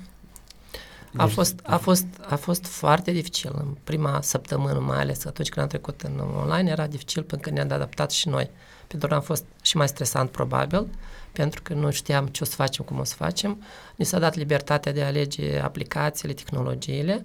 [1.16, 5.62] A fost, a, fost, a fost foarte dificil în prima săptămână, mai ales atunci când
[5.62, 8.50] am trecut în online, era dificil până când ne-am adaptat și noi.
[8.86, 10.86] Pentru că am fost și mai stresant probabil,
[11.32, 13.62] pentru că nu știam ce o să facem, cum o să facem.
[13.96, 17.24] Ni s-a dat libertatea de a alege aplicațiile, tehnologiile.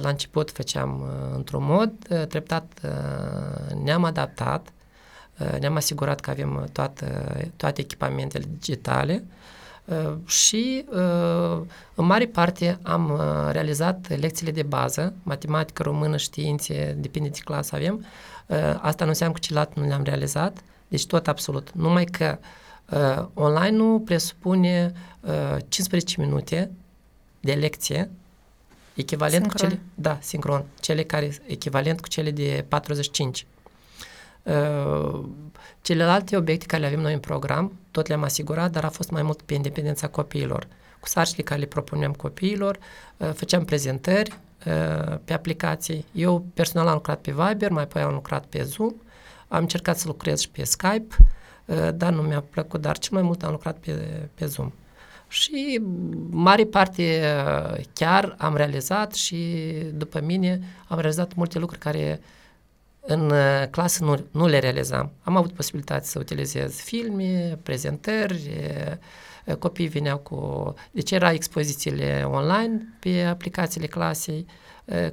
[0.00, 1.92] La început făceam într-un mod,
[2.28, 2.80] treptat
[3.82, 4.68] ne-am adaptat,
[5.60, 9.24] ne-am asigurat că avem toată, toate echipamentele digitale,
[9.84, 11.60] Uh, și uh,
[11.94, 17.74] în mare parte am uh, realizat lecțiile de bază, matematică, română, științe, depinde de clasă
[17.74, 18.04] avem.
[18.80, 21.70] Asta nu înseamnă că celălalt nu le-am realizat, deci tot absolut.
[21.72, 22.38] Numai că
[23.34, 24.92] online nu presupune
[25.68, 26.70] 15 minute
[27.40, 28.10] de lecție
[28.94, 29.68] echivalent sincron.
[29.68, 33.46] cu cele, da, sincron, cele care echivalent cu cele de 45.
[34.42, 35.24] Uh,
[35.82, 39.22] celelalte obiecte care le avem noi în program, tot le-am asigurat, dar a fost mai
[39.22, 40.66] mult pe independența copiilor.
[41.00, 42.78] Cu sarcile care le propuneam copiilor,
[43.16, 46.04] uh, făceam prezentări uh, pe aplicații.
[46.12, 48.94] Eu personal am lucrat pe Viber, mai apoi am lucrat pe Zoom,
[49.48, 51.16] am încercat să lucrez și pe Skype,
[51.94, 53.92] dar nu mi-a plăcut, dar cel mai mult am lucrat pe,
[54.34, 54.72] pe Zoom.
[55.28, 55.80] Și
[56.30, 57.22] mare parte
[57.92, 62.41] chiar am realizat și după mine am realizat multe lucruri care uh,
[63.06, 65.10] în uh, clasă nu, nu le realizam.
[65.22, 68.50] Am avut posibilitatea să utilizez filme, prezentări,
[69.58, 70.74] copiii veneau cu...
[70.90, 74.46] Deci era expozițiile online pe aplicațiile clasei,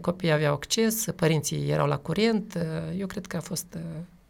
[0.01, 2.57] copiii aveau acces, părinții erau la curent,
[2.97, 3.77] eu cred că a fost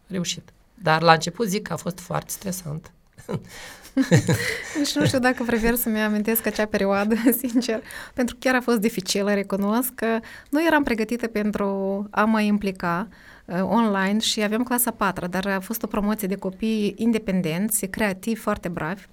[0.08, 0.50] reușit.
[0.74, 2.92] Dar la început zic că a fost foarte stresant.
[4.78, 7.82] Deci nu știu dacă prefer să-mi amintesc acea perioadă, sincer,
[8.14, 10.20] pentru că chiar a fost dificilă, recunosc că
[10.50, 13.16] nu eram pregătită pentru a mă implica uh,
[13.62, 18.68] online și aveam clasa 4, dar a fost o promoție de copii independenți, creativi, foarte
[18.68, 19.06] bravi.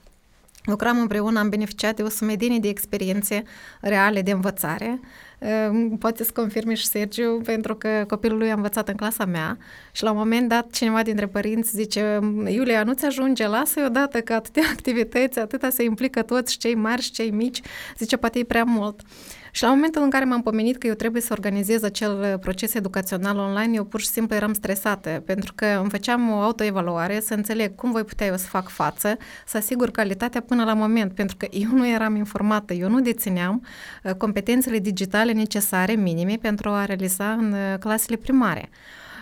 [0.65, 3.43] Lucram împreună, am beneficiat de o sumedenie de experiențe
[3.81, 5.01] reale de învățare
[5.39, 9.59] Ehm, poate să confirme și Sergiu, pentru că copilul lui a învățat în clasa mea
[9.93, 14.33] și la un moment dat cineva dintre părinți zice Iulia, nu-ți ajunge, lasă-i odată că
[14.33, 17.61] atâtea activități, atâta se implică toți, cei mari și cei mici,
[17.99, 19.01] zice, poate e prea mult.
[19.57, 22.75] Și la momentul în care m-am pomenit că eu trebuie să organizez acel uh, proces
[22.75, 27.35] educațional online, eu pur și simplu eram stresată, pentru că îmi făceam o autoevaluare să
[27.35, 29.17] înțeleg cum voi putea eu să fac față,
[29.47, 33.67] să asigur calitatea până la moment, pentru că eu nu eram informată, eu nu dețineam
[34.03, 38.69] uh, competențele digitale necesare, minime, pentru a realiza în uh, clasele primare.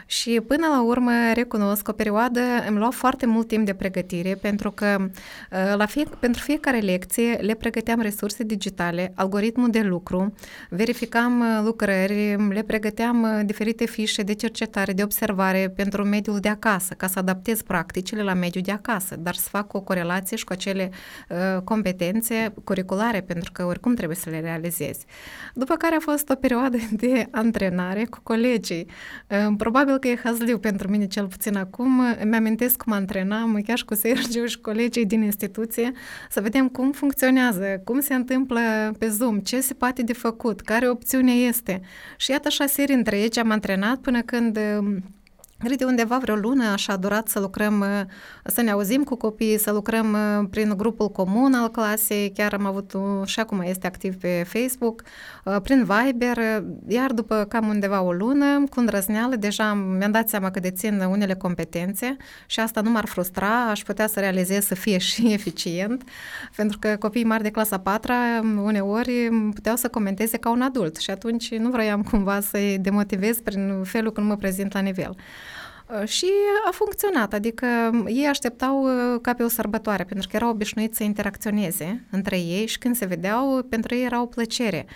[0.06, 4.34] Și până la urmă recunosc că o perioadă îmi lua foarte mult timp de pregătire
[4.34, 10.34] pentru că uh, la fie, pentru fiecare lecție le pregăteam resurse digitale, algoritmul de lucru,
[10.68, 16.48] verificam uh, lucrări, le pregăteam uh, diferite fișe de cercetare, de observare pentru mediul de
[16.48, 20.44] acasă, ca să adaptez practicile la mediul de acasă, dar să fac o corelație și
[20.44, 20.90] cu acele
[21.28, 25.04] uh, competențe curriculare, pentru că oricum trebuie să le realizezi.
[25.54, 28.86] După care a fost o perioadă de antrenare cu colegii.
[29.28, 32.00] Uh, probabil probabil că e hazliu pentru mine cel puțin acum.
[32.22, 35.92] Îmi amintesc cum antrenam chiar și cu Sergiu și colegii din instituție
[36.30, 38.60] să vedem cum funcționează, cum se întâmplă
[38.98, 41.80] pe Zoom, ce se poate de făcut, care opțiune este.
[42.16, 44.58] Și iată așa serii întregi am antrenat până când
[45.64, 48.00] Cred de undeva vreo lună așa a durat să lucrăm, uh,
[48.44, 52.66] să ne auzim cu copiii, să lucrăm uh, prin grupul comun al clasei, chiar am
[52.66, 55.02] avut uh, și acum este activ pe Facebook,
[55.62, 56.36] prin Viber,
[56.88, 61.34] iar după cam undeva o lună, cu îndrăzneală, deja mi-am dat seama că dețin unele
[61.34, 66.02] competențe și asta nu m-ar frustra, aș putea să realizez să fie și eficient,
[66.56, 68.12] pentru că copiii mari de clasa 4
[68.64, 73.82] uneori puteau să comenteze ca un adult și atunci nu vroiam cumva să-i demotivez prin
[73.84, 75.16] felul când mă prezint la nivel.
[75.86, 76.26] Uh, și
[76.66, 77.66] a funcționat, adică
[78.06, 82.66] ei așteptau uh, ca pe o sărbătoare, pentru că erau obișnuiți să interacționeze între ei
[82.66, 84.86] și când se vedeau, pentru ei era o plăcere.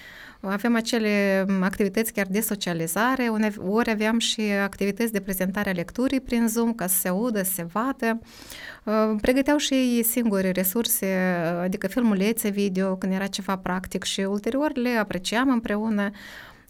[0.41, 3.31] Avem acele um, activități chiar de socializare,
[3.69, 7.53] ori aveam și activități de prezentare a lecturii prin Zoom, ca să se audă, să
[7.53, 8.21] se vadă.
[8.85, 11.07] Uh, pregăteau și ei singuri resurse,
[11.63, 16.11] adică filmulețe video, când era ceva practic și ulterior le apreciam împreună.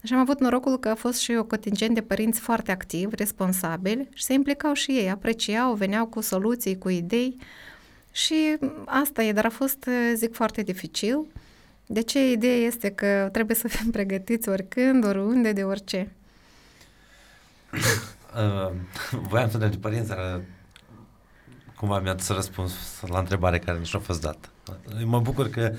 [0.03, 4.09] Și am avut norocul că a fost și o contingent de părinți foarte activi, responsabili
[4.13, 7.37] și se implicau și ei, apreciau, veneau cu soluții, cu idei
[8.11, 11.25] și asta e, dar a fost, zic, foarte dificil.
[11.85, 16.11] De ce ideea este că trebuie să fim pregătiți oricând, oriunde, de orice.
[18.35, 18.71] uh,
[19.11, 20.41] voiam să ne de părinți, dar
[21.75, 22.73] cumva mi-ați răspuns
[23.07, 24.49] la întrebare care nici nu a fost dată.
[25.05, 25.73] Mă bucur că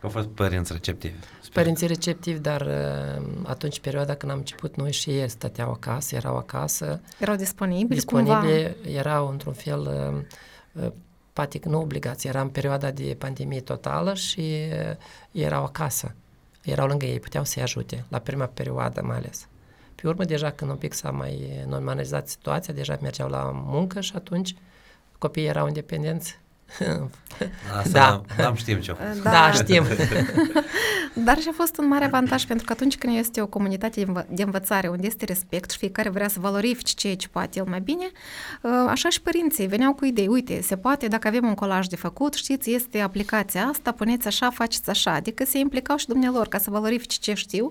[0.00, 1.14] Că au fost părinți receptivi.
[1.40, 1.52] Sper.
[1.52, 6.36] Părinții receptivi, dar uh, atunci, perioada când am început, noi și ei stăteau acasă, erau
[6.36, 7.00] acasă.
[7.18, 8.90] Erau disponibili Disponibili, cumva.
[8.90, 9.80] erau într-un fel,
[10.74, 10.92] uh, uh,
[11.32, 14.54] poate nu obligație, era în perioada de pandemie totală și
[15.30, 16.14] erau acasă.
[16.62, 19.48] Erau lângă ei, puteau să-i ajute, la prima perioadă mai ales.
[19.94, 24.12] Pe urmă, deja când un pic s-a mai normalizat situația, deja mergeau la muncă și
[24.14, 24.54] atunci
[25.18, 26.38] copiii erau independenți
[27.78, 28.44] Asta da.
[28.46, 29.84] Am știm ce Da, da știm.
[31.24, 34.42] Dar și a fost un mare avantaj pentru că atunci când este o comunitate de
[34.42, 38.10] învățare unde este respect și fiecare vrea să valorifice ceea ce poate el mai bine,
[38.64, 40.28] ă, așa și părinții veneau cu idei.
[40.28, 44.50] Uite, se poate, dacă avem un colaj de făcut, știți, este aplicația asta, puneți așa,
[44.50, 45.12] faceți așa.
[45.12, 47.70] Adică se implicau și dumnealor ca să valorifice ce știu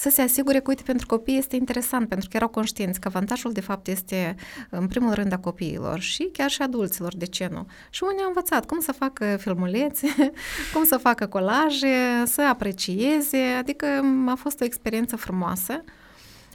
[0.00, 3.52] să se asigure că, uite, pentru copii este interesant, pentru că erau conștienți că avantajul,
[3.52, 4.34] de fapt, este,
[4.70, 7.66] în primul rând, a copiilor și chiar și adulților, de ce nu?
[7.90, 10.06] Și unii au învățat cum să facă filmulețe,
[10.74, 13.86] cum să facă colaje, să aprecieze, adică
[14.26, 15.84] a fost o experiență frumoasă.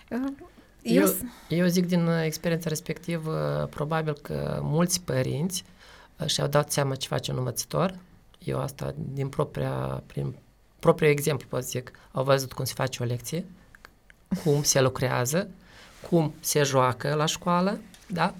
[0.09, 0.33] Eu,
[0.81, 1.15] eu,
[1.47, 5.63] eu zic din experiența respectivă, probabil că mulți părinți
[6.19, 7.97] uh, și-au dat seama ce face un învățător.
[8.39, 10.35] Eu asta din propria, prin
[10.85, 13.45] propriu exemplu pot zic, au văzut cum se face o lecție,
[14.43, 15.49] cum se lucrează,
[16.09, 18.33] cum se joacă la școală, da?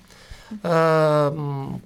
[0.64, 1.34] Uh,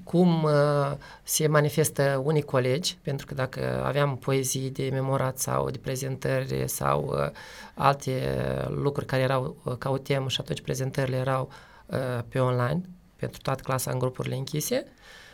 [0.04, 0.92] cum uh,
[1.24, 7.06] se manifestă unii colegi, pentru că dacă aveam poezii de memorat sau de prezentări sau
[7.08, 7.30] uh,
[7.74, 8.38] alte
[8.70, 11.52] lucruri care erau uh, ca o temă și atunci prezentările erau
[11.86, 12.82] uh, pe online
[13.16, 14.86] pentru toată clasa în grupurile închise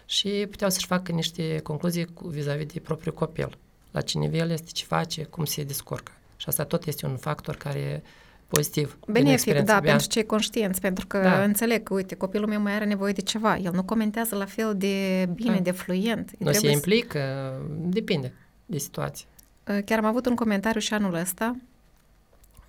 [0.05, 3.57] și puteau să-și facă niște concluzii cu, vis-a-vis de propriul copil
[3.95, 6.11] la ce nivel este, ce face, cum se descurcă.
[6.35, 8.03] Și asta tot este un factor care
[8.47, 8.97] pozitiv.
[9.07, 9.79] Benefic, da, bea.
[9.79, 11.43] pentru cei conștienți, pentru că da.
[11.43, 13.57] înțeleg că, uite, copilul meu mai are nevoie de ceva.
[13.57, 15.59] El nu comentează la fel de bine, da.
[15.59, 16.31] de fluent.
[16.37, 18.33] Nu se implică, depinde
[18.65, 19.25] de situație.
[19.67, 21.55] Uh, chiar am avut un comentariu și anul ăsta,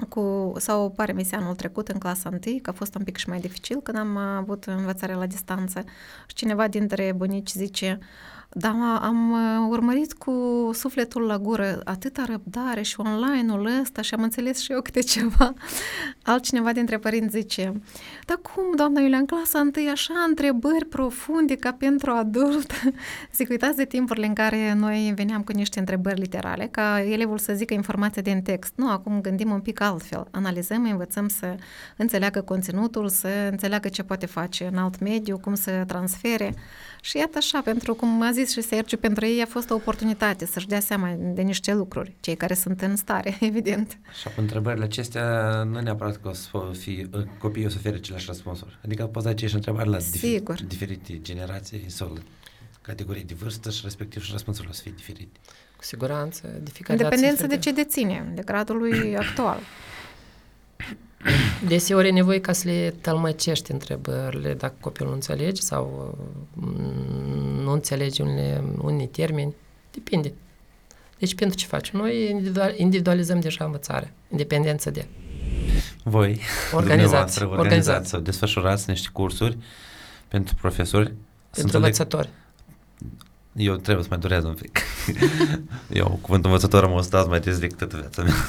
[0.08, 3.16] cu, sau pare mi se anul trecut în clasa 1, că a fost un pic
[3.16, 5.84] și mai dificil când am avut învățare la distanță
[6.26, 10.32] și cineva dintre bunici zice uh, dar am uh, urmărit cu
[10.72, 15.54] sufletul la gură atâta răbdare și online-ul ăsta și am înțeles și eu câte ceva.
[16.22, 17.72] Altcineva dintre părinți zice,
[18.26, 22.72] dar cum, doamna Iulia, în clasa întâi așa întrebări profunde ca pentru adult?
[23.36, 27.52] Zic, uitați de timpurile în care noi veneam cu niște întrebări literale, ca elevul să
[27.54, 28.72] zică informația din text.
[28.76, 30.26] Nu, acum gândim un pic altfel.
[30.30, 31.54] Analizăm, învățăm să
[31.96, 36.54] înțeleagă conținutul, să înțeleagă ce poate face în alt mediu, cum să transfere.
[37.00, 40.46] Și iată așa, pentru cum a zis și Sergiu, pentru ei a fost o oportunitate
[40.46, 43.98] să-și dea seama de niște lucruri, cei care sunt în stare, evident.
[44.20, 48.26] Și cu întrebările acestea, nu neapărat că o să fie, copiii o să fie aceleași
[48.26, 48.78] răspunsuri.
[48.84, 50.62] Adică poți da aceeași întrebări la Sigur.
[50.62, 52.18] diferite generații sau
[52.82, 55.38] categorii de vârstă și respectiv și răspunsurile o să fie diferite.
[55.76, 56.62] Cu siguranță.
[56.88, 59.58] Independență de ce deține, de gradul lui actual.
[61.68, 66.14] Deseori e nevoie ca să le tălmăcești întrebările dacă copilul nu înțelege sau
[66.52, 69.54] mm, nu înțelege unele, unii termeni.
[69.90, 70.32] Depinde.
[71.18, 71.90] Deci pentru ce faci?
[71.90, 72.44] Noi
[72.76, 75.06] individualizăm deja învățarea, independență de.
[76.02, 76.40] Voi,
[76.72, 79.58] organizați, organizați sau desfășurați niște cursuri
[80.28, 81.12] pentru profesori.
[81.50, 82.28] Pentru învățători.
[83.56, 84.78] Eu trebuie să mai durează un pic.
[86.00, 88.34] Eu, cuvântul învățător, am stat mai des decât toată viața mea.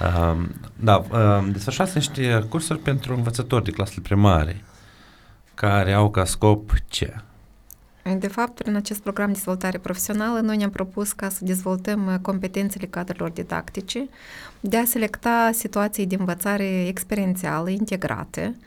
[0.00, 4.64] um, da, um, desfășurați niște cursuri pentru învățători de clasele primare.
[5.54, 7.14] care au ca scop ce?
[8.18, 12.14] De fapt, prin acest program de dezvoltare profesională, noi ne-am propus ca să dezvoltăm uh,
[12.22, 14.08] competențele cadrelor didactice,
[14.60, 18.64] de a selecta situații de învățare experiențială integrate, uh,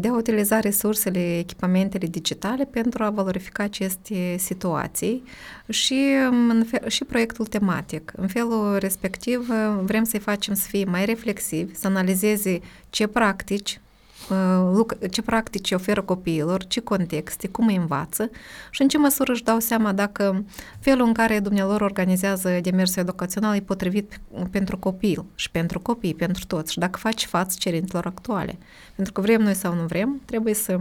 [0.00, 5.22] de a utiliza resursele, echipamentele digitale pentru a valorifica aceste situații
[5.68, 8.12] și, um, în fel, și proiectul tematic.
[8.16, 12.60] În felul respectiv, uh, vrem să-i facem să fie mai reflexivi, să analizeze
[12.90, 13.83] ce practici Uh,
[15.10, 18.30] ce practici oferă copiilor, ce contexte, cum îi învață
[18.70, 20.44] și în ce măsură își dau seama dacă
[20.80, 24.20] felul în care dumnealor organizează demersul educațional e potrivit
[24.50, 28.58] pentru copil și pentru copii, pentru toți și dacă faci față cerințelor actuale.
[28.94, 30.80] Pentru că vrem noi sau nu vrem, trebuie să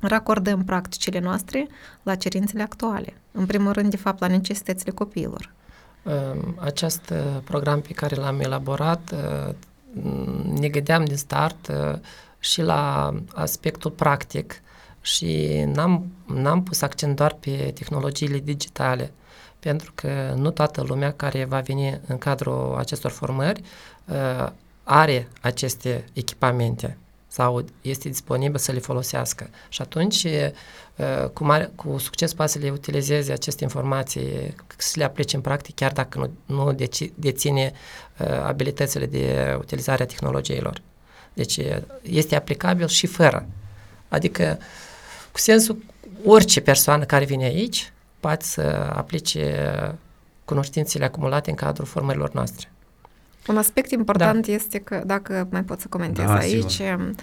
[0.00, 1.68] racordăm practicile noastre
[2.02, 3.14] la cerințele actuale.
[3.32, 5.54] În primul rând, de fapt, la necesitățile copiilor.
[6.58, 9.54] Acest uh, program pe care l-am elaborat uh,
[10.60, 11.72] ne gândeam din start
[12.46, 14.62] și la aspectul practic
[15.00, 19.12] și n-am, n-am pus accent doar pe tehnologiile digitale,
[19.58, 23.62] pentru că nu toată lumea care va veni în cadrul acestor formări
[24.04, 24.48] uh,
[24.82, 29.50] are aceste echipamente sau este disponibil să le folosească.
[29.68, 35.04] Și atunci, uh, cu, mare, cu succes poate să le utilizeze aceste informații, să le
[35.04, 37.72] aplice în practic, chiar dacă nu, nu deci, deține
[38.18, 40.80] uh, abilitățile de utilizare a tehnologiilor.
[41.36, 41.58] Deci
[42.02, 43.46] este aplicabil și fără.
[44.08, 44.58] Adică,
[45.32, 45.82] cu sensul,
[46.24, 49.70] orice persoană care vine aici poate să aplice
[50.44, 52.68] cunoștințele acumulate în cadrul formărilor noastre.
[53.46, 54.52] Un aspect important da.
[54.52, 57.14] este că, dacă mai pot să comentez da, aici, sigur.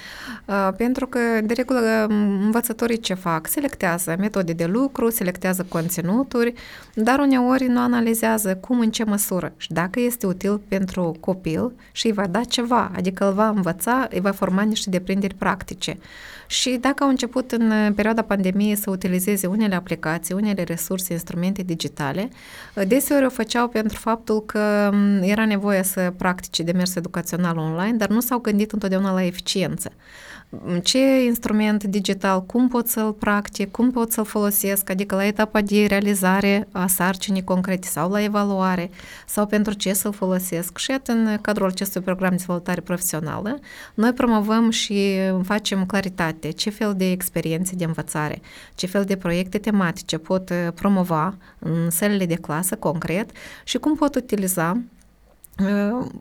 [0.45, 2.05] Uh, pentru că, de regulă,
[2.43, 3.47] învățătorii ce fac?
[3.47, 6.53] Selectează metode de lucru, selectează conținuturi,
[6.93, 12.05] dar uneori nu analizează cum, în ce măsură și dacă este util pentru copil și
[12.05, 15.97] îi va da ceva, adică îl va învăța, îi va forma niște deprinderi practice.
[16.53, 22.29] Și dacă au început în perioada pandemiei să utilizeze unele aplicații, unele resurse, instrumente digitale,
[22.87, 24.91] deseori o făceau pentru faptul că
[25.21, 29.91] era nevoie să practice demers educațional online, dar nu s-au gândit întotdeauna la eficiență
[30.83, 35.85] ce instrument digital, cum pot să-l practic, cum pot să-l folosesc, adică la etapa de
[35.85, 38.89] realizare a sarcinii concrete sau la evaluare
[39.27, 40.77] sau pentru ce să-l folosesc.
[40.77, 43.59] Și în cadrul acestui program de dezvoltare profesională,
[43.93, 48.41] noi promovăm și facem claritate ce fel de experiențe de învățare,
[48.75, 53.29] ce fel de proiecte tematice pot promova în sălile de clasă concret
[53.63, 54.81] și cum pot utiliza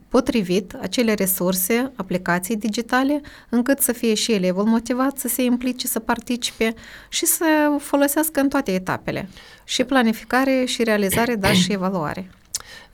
[0.09, 5.99] potrivit acele resurse, aplicații digitale, încât să fie și elevul motivat să se implice, să
[5.99, 6.74] participe
[7.09, 9.28] și să folosească în toate etapele.
[9.64, 12.30] Și planificare, și realizare, dar și evaluare.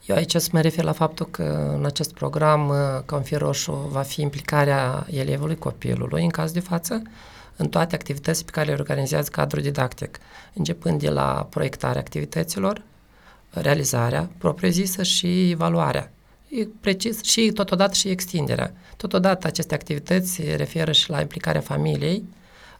[0.05, 2.73] Eu aici să mă refer la faptul că în acest program,
[3.05, 7.01] ca un fir roșu, va fi implicarea elevului, copilului, în caz de față,
[7.55, 10.17] în toate activitățile pe care le organizează cadrul didactic,
[10.53, 12.81] începând de la proiectarea activităților,
[13.49, 16.11] realizarea propriu-zisă și evaluarea
[16.49, 18.73] e precis și totodată și extinderea.
[18.97, 22.23] Totodată aceste activități se referă și la implicarea familiei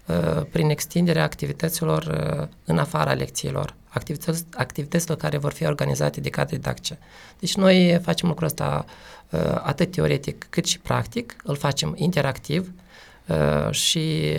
[0.06, 6.30] uh, prin extinderea activităților uh, în afara lecțiilor, activități, activităților care vor fi organizate de
[6.30, 6.98] cadre didactice.
[7.40, 8.86] Deci noi facem lucrul ăsta
[9.30, 12.72] uh, atât teoretic cât și practic, îl facem interactiv
[13.72, 14.34] și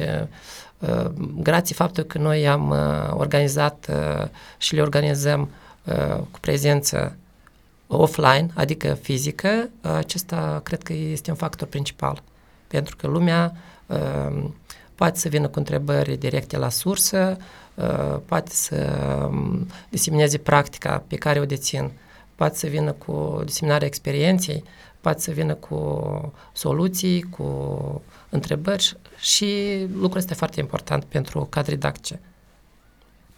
[1.37, 2.75] grație faptul că noi am
[3.11, 3.91] organizat
[4.59, 5.51] și le organizăm
[6.31, 7.17] cu prezență
[7.97, 12.23] offline, adică fizică, acesta cred că este un factor principal.
[12.67, 13.53] Pentru că lumea
[13.87, 14.45] uh,
[14.95, 17.37] poate să vină cu întrebări directe la sursă,
[17.75, 18.99] uh, poate să
[19.31, 21.91] um, disemineze practica pe care o dețin,
[22.35, 24.65] poate să vină cu diseminarea experienței,
[25.01, 32.21] poate să vină cu soluții, cu întrebări și lucrul este foarte important pentru cadre didactice.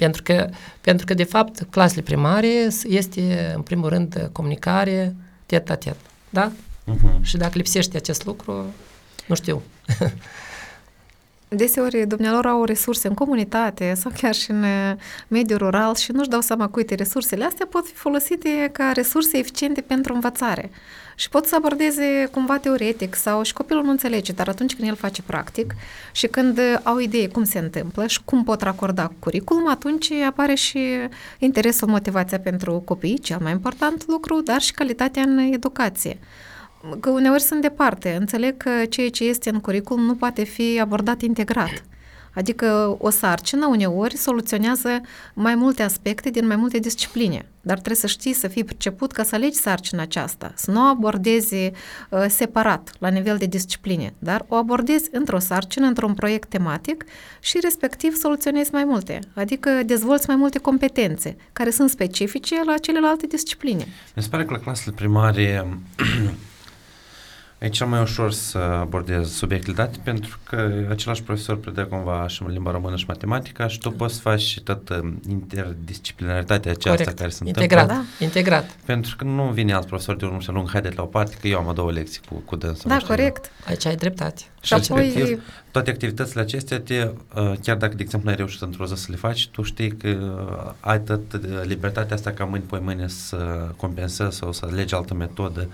[0.02, 0.48] Pentru că,
[0.80, 5.14] pentru că, de fapt, clasele primare este, în primul rând, comunicare
[5.46, 5.96] tet-a-tet.
[6.30, 6.52] Da?
[6.52, 7.20] Uh-huh.
[7.20, 8.66] Și dacă lipsește acest lucru,
[9.26, 9.62] nu știu.
[11.48, 14.92] Deseori, dumnealor au resurse în comunitate sau chiar și în uh,
[15.28, 19.38] mediul rural și nu-și dau seama că, uite, resursele astea pot fi folosite ca resurse
[19.38, 20.70] eficiente pentru învățare.
[21.22, 24.94] Și pot să abordeze cumva teoretic sau și copilul nu înțelege, dar atunci când el
[24.94, 25.74] face practic
[26.12, 30.10] și când uh, au idee cum se întâmplă și cum pot racorda cu curriculum, atunci
[30.10, 30.78] apare și
[31.38, 36.18] interesul, motivația pentru copii, cel mai important lucru, dar și calitatea în educație
[37.00, 38.16] că uneori sunt departe.
[38.20, 41.84] Înțeleg că ceea ce este în curriculum nu poate fi abordat integrat.
[42.34, 45.00] Adică o sarcină uneori soluționează
[45.34, 49.22] mai multe aspecte din mai multe discipline, dar trebuie să știi să fii priceput ca
[49.22, 54.44] să alegi sarcina aceasta, să nu o abordezi uh, separat, la nivel de discipline, dar
[54.48, 57.04] o abordezi într-o sarcină, într-un proiect tematic
[57.40, 63.26] și respectiv soluționezi mai multe, adică dezvolți mai multe competențe care sunt specifice la celelalte
[63.26, 63.86] discipline.
[64.16, 65.66] Mi se pare că la clasele primare
[67.62, 72.42] E cel mai ușor să abordez subiectele date pentru că același profesor predă cumva și
[72.46, 77.18] limba română și matematica și tu poți să faci toată interdisciplinaritatea aceasta Corect.
[77.18, 78.06] care se Integrat, întâmplă.
[78.18, 78.24] da?
[78.24, 78.70] Integrat.
[78.84, 81.48] Pentru că nu vine alt profesor de unul și lung, haideți la o parte, că
[81.48, 82.84] eu am două lecții cu, cu dânsul.
[82.88, 83.50] Da, nu știu corect.
[83.66, 84.42] Aici ai dreptate.
[84.62, 85.40] Și apoi,
[85.70, 89.16] toate activitățile acestea, te, uh, chiar dacă, de exemplu, n-ai reușit într-o zi să le
[89.16, 91.20] faci, tu știi că uh, ai tot
[91.66, 95.68] libertatea asta ca mâine, poi mâine să compensezi sau să alegi altă metodă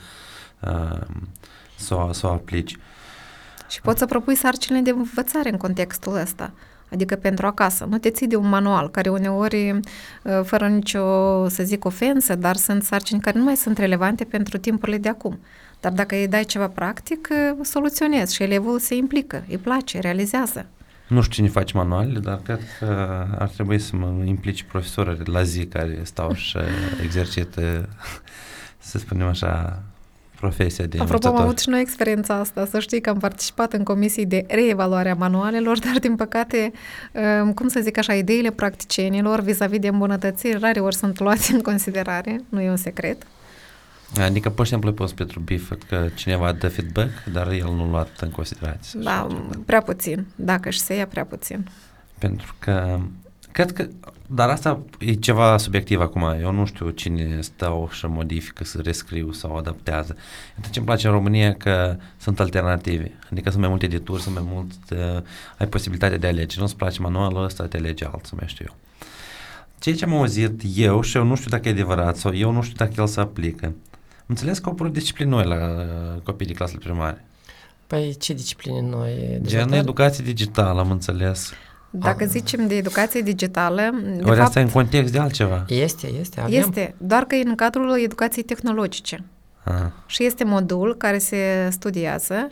[0.61, 1.01] uh,
[1.79, 2.77] să o, să o aplici.
[3.69, 6.53] Și poți să propui sarcinile de învățare în contextul ăsta.
[6.93, 7.85] Adică pentru acasă.
[7.85, 9.81] Nu te ții de un manual, care uneori,
[10.43, 14.99] fără nicio, să zic, ofensă, dar sunt sarcini care nu mai sunt relevante pentru timpurile
[14.99, 15.39] de acum.
[15.81, 17.29] Dar dacă îi dai ceva practic,
[17.63, 20.67] soluționezi și elevul se implică, îi place, realizează.
[21.09, 25.43] Nu știu cine face manualele, dar cred că ar trebui să mă implici profesorii la
[25.43, 26.59] zi care stau și
[27.03, 27.89] exercită,
[28.79, 29.83] să spunem așa,
[30.41, 31.37] profesia de Apropo, învățător.
[31.37, 32.67] am avut și noi experiența asta.
[32.67, 36.73] Să știi că am participat în comisii de reevaluare a manualelor, dar, din păcate,
[37.55, 42.41] cum să zic așa, ideile practicienilor vis-a-vis de îmbunătățiri rare ori sunt luate în considerare,
[42.49, 43.23] nu e un secret.
[44.17, 48.11] Adică, pur și simplu, poți Petru Bif că cineva dă feedback, dar el nu luat
[48.21, 48.81] în considerare.
[48.93, 49.27] Da,
[49.67, 50.27] prea puțin.
[50.35, 51.69] Dacă și se ia prea puțin.
[52.19, 52.99] Pentru că
[53.53, 53.89] Cred că,
[54.27, 56.23] dar asta e ceva subiectiv acum.
[56.23, 60.17] Eu nu știu cine stau și modifică, să rescriu sau adaptează.
[60.57, 63.13] Uite ce îmi place în România că sunt alternative.
[63.31, 64.73] Adică sunt mai multe edituri, sunt mai mult,
[65.17, 65.23] uh,
[65.59, 66.61] ai posibilitatea de a alege.
[66.61, 68.77] Nu-ți place manualul ăsta, te alege altul, mai știu eu.
[69.79, 72.63] Ceea ce am auzit eu și eu nu știu dacă e adevărat sau eu nu
[72.63, 73.75] știu dacă el se aplică.
[74.27, 77.25] Înțeles că au apărut discipline noi la uh, copiii de clasele primare.
[77.87, 79.41] Păi ce discipline noi?
[79.43, 81.53] Gen educație digitală, am înțeles.
[81.91, 82.29] Dacă ah.
[82.31, 83.91] zicem de educație digitală...
[84.03, 85.65] De Ori fapt, asta e în context de altceva.
[85.69, 86.41] Este, este.
[86.41, 86.59] Avem.
[86.59, 89.25] Este, doar că e în cadrul educației tehnologice.
[89.65, 89.75] Ah.
[90.07, 92.49] Și este modul care se studiază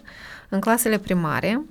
[0.48, 1.62] în clasele primare,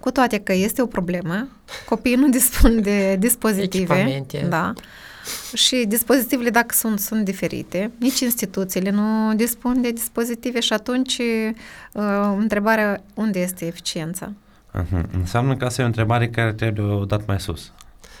[0.00, 1.48] cu toate că este o problemă,
[1.88, 3.94] copiii nu dispun de dispozitive.
[3.94, 4.46] Echipamente.
[4.48, 4.72] Da.
[5.54, 11.18] Și dispozitivele, dacă sunt, sunt diferite, nici instituțiile nu dispun de dispozitive și atunci
[11.92, 14.32] uh, întrebarea unde este eficiența?
[14.78, 15.10] Uh-huh.
[15.12, 17.72] Înseamnă că asta e o întrebare care trebuie o dat mai sus.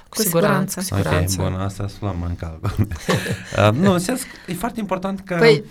[0.08, 0.78] Cu siguranță.
[0.78, 1.42] Cu siguranță.
[1.42, 2.70] Ok, bun, asta să luăm în calcul.
[3.68, 5.64] uh, nu, în sens, e foarte important că păi,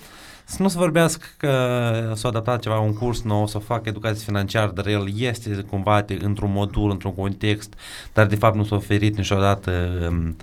[0.46, 4.72] să nu se vorbească că s-a adaptat ceva, un curs nou, să facă educație financiară,
[4.72, 7.74] dar el este cumva într-un modul, într-un context,
[8.14, 9.72] dar de fapt nu s-a oferit niciodată
[10.10, 10.36] um,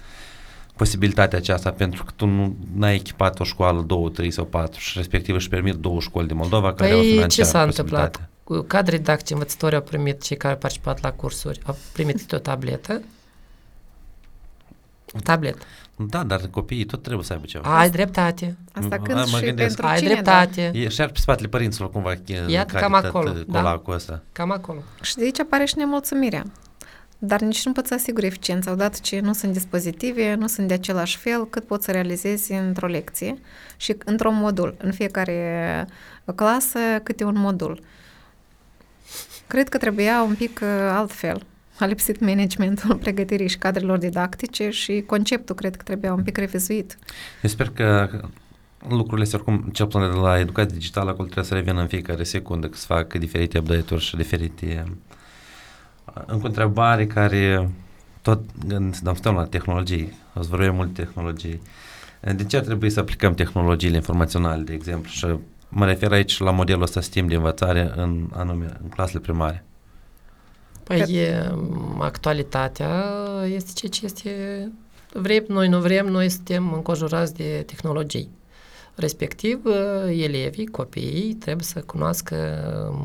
[0.76, 4.92] posibilitatea aceasta pentru că tu nu ai echipat o școală, două, trei sau patru și
[4.96, 8.28] respectiv își permit două școli de Moldova care păi, au financiar ce s-a întâmplat?
[8.66, 12.38] Cadre didactice învățători au primit, cei care au participat la cursuri, au primit câte o
[12.38, 13.02] tabletă.
[15.12, 15.64] O tabletă.
[15.96, 17.78] Da, dar copiii tot trebuie să aibă ceva.
[17.78, 18.56] Ai dreptate.
[18.72, 19.76] Asta când și gândesc.
[19.76, 20.70] pentru Ai cine, dreptate.
[20.72, 20.78] Da?
[20.78, 22.14] E și ar pe spatele părinților cumva
[22.46, 23.32] Iată, cam acolo.
[23.46, 23.82] Da?
[23.86, 24.22] ăsta.
[24.32, 24.82] Cam acolo.
[25.02, 26.44] Și de aici apare și nemulțumirea.
[27.18, 30.74] Dar nici nu poți să asiguri eficiența, odată ce nu sunt dispozitive, nu sunt de
[30.74, 33.38] același fel, cât poți să realizezi într-o lecție
[33.76, 34.74] și într-un modul.
[34.78, 35.86] În fiecare
[36.34, 37.80] clasă câte un modul.
[39.46, 41.42] Cred că trebuia un pic uh, altfel.
[41.78, 46.98] A lipsit managementul pregătirii și cadrelor didactice și conceptul cred că trebuia un pic revizuit.
[47.42, 48.20] Eu sper că
[48.88, 52.22] lucrurile astea, oricum, cel puțin de la educație digitală, acolo trebuie să revină în fiecare
[52.22, 54.84] secundă, că să facă diferite update-uri și diferite...
[56.26, 57.70] Încă o întrebare care
[58.22, 61.60] tot ne stăm la tehnologii, o să vorbim mult tehnologii.
[62.20, 65.26] De ce ar trebui să aplicăm tehnologiile informaționale, de exemplu, și
[65.78, 69.64] Mă refer aici la modelul ăsta STEAM de învățare în, anume, în clasele primare.
[70.82, 71.52] Păi e,
[71.98, 73.04] actualitatea
[73.44, 74.72] este ceea ce este
[75.12, 78.30] vrem, noi nu vrem, noi suntem înconjurați de tehnologii.
[78.96, 82.36] Respectiv, uh, elevii, copiii trebuie să cunoască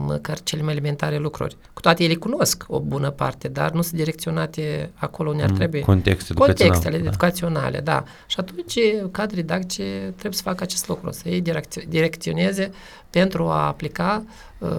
[0.05, 1.57] măcar cele mai elementare lucruri.
[1.73, 5.81] Cu toate ele cunosc o bună parte, dar nu sunt direcționate acolo unde ar trebui.
[5.81, 6.71] Context educațional.
[6.71, 7.09] Contextele da.
[7.09, 8.03] educaționale, da.
[8.27, 8.79] Și atunci
[9.11, 11.43] cadrii didactice trebuie să facă acest lucru, să îi
[11.87, 12.71] direcționeze
[13.09, 14.23] pentru a aplica
[14.57, 14.69] uh,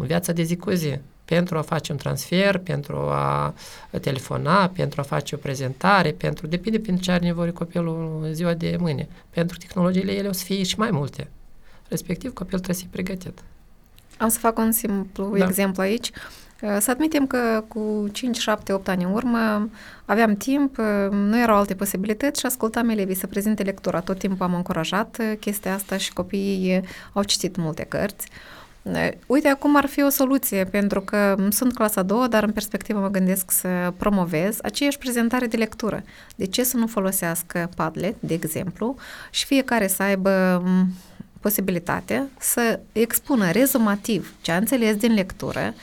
[0.00, 0.98] viața de zi cu zi
[1.34, 3.54] pentru a face un transfer, pentru a
[4.00, 8.54] telefona, pentru a face o prezentare, pentru, depinde pentru ce are nevoie copilul în ziua
[8.54, 9.08] de mâine.
[9.30, 11.28] Pentru tehnologiile ele o să fie și mai multe.
[11.88, 13.38] Respectiv, copilul trebuie să fie pregătit.
[14.18, 15.44] Am să fac un simplu da.
[15.44, 16.10] exemplu aici.
[16.62, 19.70] Uh, să admitem că cu 5, 7, 8 ani în urmă
[20.04, 24.00] aveam timp, uh, nu erau alte posibilități și ascultam elevii să prezinte lectura.
[24.00, 28.28] Tot timpul am încurajat uh, chestia asta și copiii au citit multe cărți.
[29.26, 32.98] Uite, acum ar fi o soluție, pentru că sunt clasa a doua, dar în perspectivă
[32.98, 36.02] mă gândesc să promovez aceeași prezentare de lectură.
[36.34, 38.96] De ce să nu folosească Padlet, de exemplu,
[39.30, 40.62] și fiecare să aibă
[41.40, 45.74] posibilitatea să expună rezumativ ce a înțeles din lectură,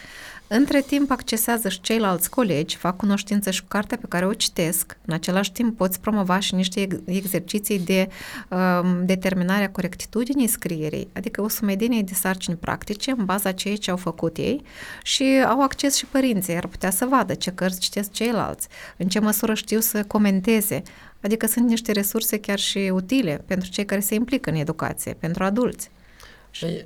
[0.48, 4.98] între timp accesează și ceilalți colegi, fac cunoștință și cu cartea pe care o citesc.
[5.06, 8.10] În același timp poți promova și niște exerciții de
[8.50, 13.92] um, determinare a corectitudinii scrierii, adică o sumedenie de sarcini practice în baza ceea ce
[13.92, 14.64] au făcut ei
[15.04, 18.68] și au acces și părinții, ar putea să vadă ce cărți citesc ceilalți,
[18.98, 20.84] în ce măsură știu să comenteze,
[21.22, 25.44] Adică sunt niște resurse chiar și utile pentru cei care se implică în educație, pentru
[25.44, 25.90] adulți.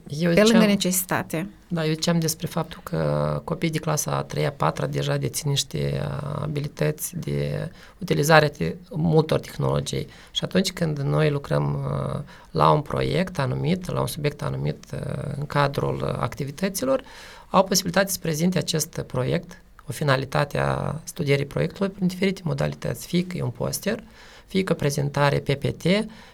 [0.07, 1.49] Eu pe lângă necesitate.
[1.67, 5.49] Da, eu ziceam despre faptul că copiii de clasa a 3 a 4 deja dețin
[5.49, 6.07] niște
[6.41, 7.69] abilități de
[7.99, 10.07] utilizare de multor tehnologii.
[10.31, 12.19] Și atunci când noi lucrăm uh,
[12.51, 14.99] la un proiect anumit, la un subiect anumit uh,
[15.37, 17.01] în cadrul activităților,
[17.49, 23.25] au posibilitatea să prezinte acest proiect, o finalitate a studierii proiectului prin diferite modalități, fie
[23.27, 24.03] că e un poster,
[24.47, 25.85] fie că prezentare PPT,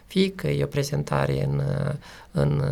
[0.08, 1.62] fie că e o prezentare în,
[2.30, 2.62] în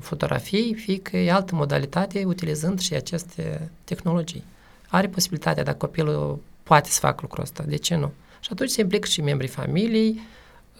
[0.00, 4.44] fotografii, fie că e altă modalitate utilizând și aceste tehnologii.
[4.88, 8.12] Are posibilitatea, dacă copilul poate să facă lucrul ăsta, de ce nu?
[8.40, 10.20] Și atunci se implică și membrii familiei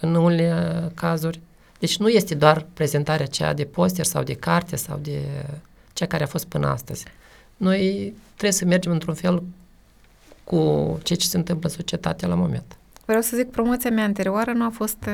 [0.01, 1.41] în unele cazuri.
[1.79, 5.21] Deci nu este doar prezentarea cea de poster sau de carte sau de
[5.93, 7.05] cea care a fost până astăzi.
[7.57, 9.43] Noi trebuie să mergem într-un fel
[10.45, 10.57] cu
[11.03, 12.77] ceea ce se întâmplă în societate la moment.
[13.07, 15.09] Vreau să zic, promoția mea anterioară nu a fost,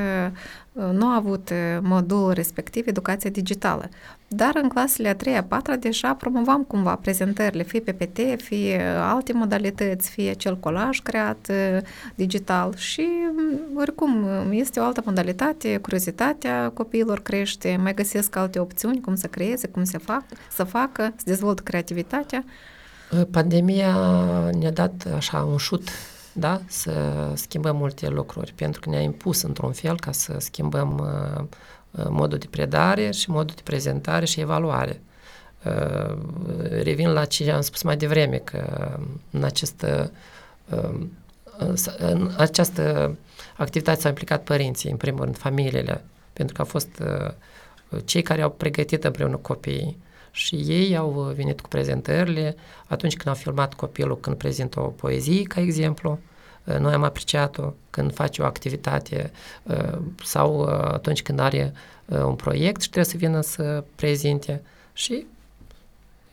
[0.73, 3.89] uh, nu a avut uh, modul respectiv educația digitală.
[4.27, 9.33] Dar în clasele a 3 a 4 deja promovam cumva prezentările, fie PPT, fie alte
[9.33, 11.81] modalități, fie cel colaj creat uh,
[12.15, 19.01] digital și mm, oricum este o altă modalitate, curiozitatea copiilor crește, mai găsesc alte opțiuni,
[19.01, 22.43] cum să creeze, cum să, fac, să facă, să dezvoltă creativitatea.
[23.31, 23.95] Pandemia
[24.59, 25.89] ne-a dat așa un șut
[26.33, 26.61] da?
[26.67, 31.43] să schimbăm multe lucruri, pentru că ne-a impus într-un fel ca să schimbăm uh,
[31.91, 35.01] uh, modul de predare și modul de prezentare și evaluare.
[35.65, 36.15] Uh,
[36.81, 38.89] revin la ce am spus mai devreme, că
[39.31, 40.11] în această,
[40.69, 41.07] uh,
[41.97, 43.15] în această
[43.57, 46.03] activitate s-au implicat părinții, în primul rând, familiile,
[46.33, 47.31] pentru că au fost uh,
[48.05, 49.97] cei care au pregătit împreună copiii
[50.35, 52.55] și ei au venit cu prezentările
[52.87, 56.19] atunci când au filmat copilul când prezintă o poezie, ca exemplu,
[56.63, 59.31] uh, noi am apreciat-o când face o activitate
[59.63, 61.73] uh, sau uh, atunci când are
[62.05, 64.61] un proiect și trebuie să vină să prezinte
[64.93, 65.25] și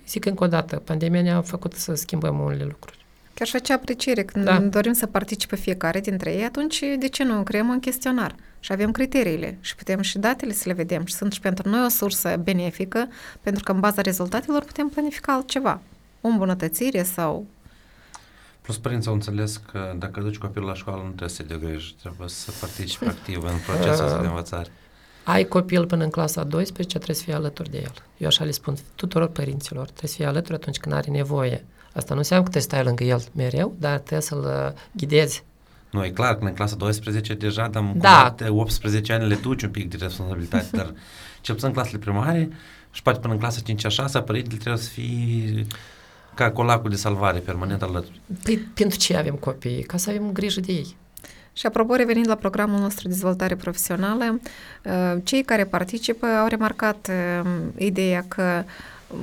[0.07, 2.99] zic încă o dată, pandemia ne-a făcut să schimbăm unele lucruri.
[3.35, 4.59] Chiar și acea apreciere, când da.
[4.59, 8.35] dorim să participe fiecare dintre ei, atunci de ce nu creăm un chestionar?
[8.61, 11.85] Și avem criteriile și putem și datele să le vedem și sunt și pentru noi
[11.85, 13.09] o sursă benefică,
[13.41, 15.81] pentru că în baza rezultatelor putem planifica altceva,
[16.21, 17.47] o îmbunătățire sau...
[18.61, 21.95] Plus părinții au înțeles că dacă duci copilul la școală nu trebuie să te griji,
[21.95, 24.71] trebuie să participi activ în procesul ăsta de învățare.
[25.25, 27.93] Ai copil până în clasa 12, trebuie să fii alături de el.
[28.17, 31.65] Eu așa le spun tuturor părinților, trebuie să fii alături atunci când are nevoie.
[31.93, 35.45] Asta nu înseamnă că trebuie să stai lângă el mereu, dar trebuie să-l ghidezi
[35.91, 38.35] nu, e clar că în clasa 12 deja, dar da.
[38.49, 40.95] 18 ani le duci un pic de responsabilitate, dar
[41.41, 42.49] cel puțin în clasele primare
[42.91, 45.67] și poate până în clasa 5 6 părintele trebuie să fie
[46.35, 48.21] ca colacul de salvare permanent alături.
[48.43, 49.83] Păi pentru ce avem copii?
[49.83, 50.97] Ca să avem grijă de ei.
[51.53, 54.41] Și apropo, revenind la programul nostru de dezvoltare profesională,
[54.85, 58.65] uh, cei care participă au remarcat uh, ideea că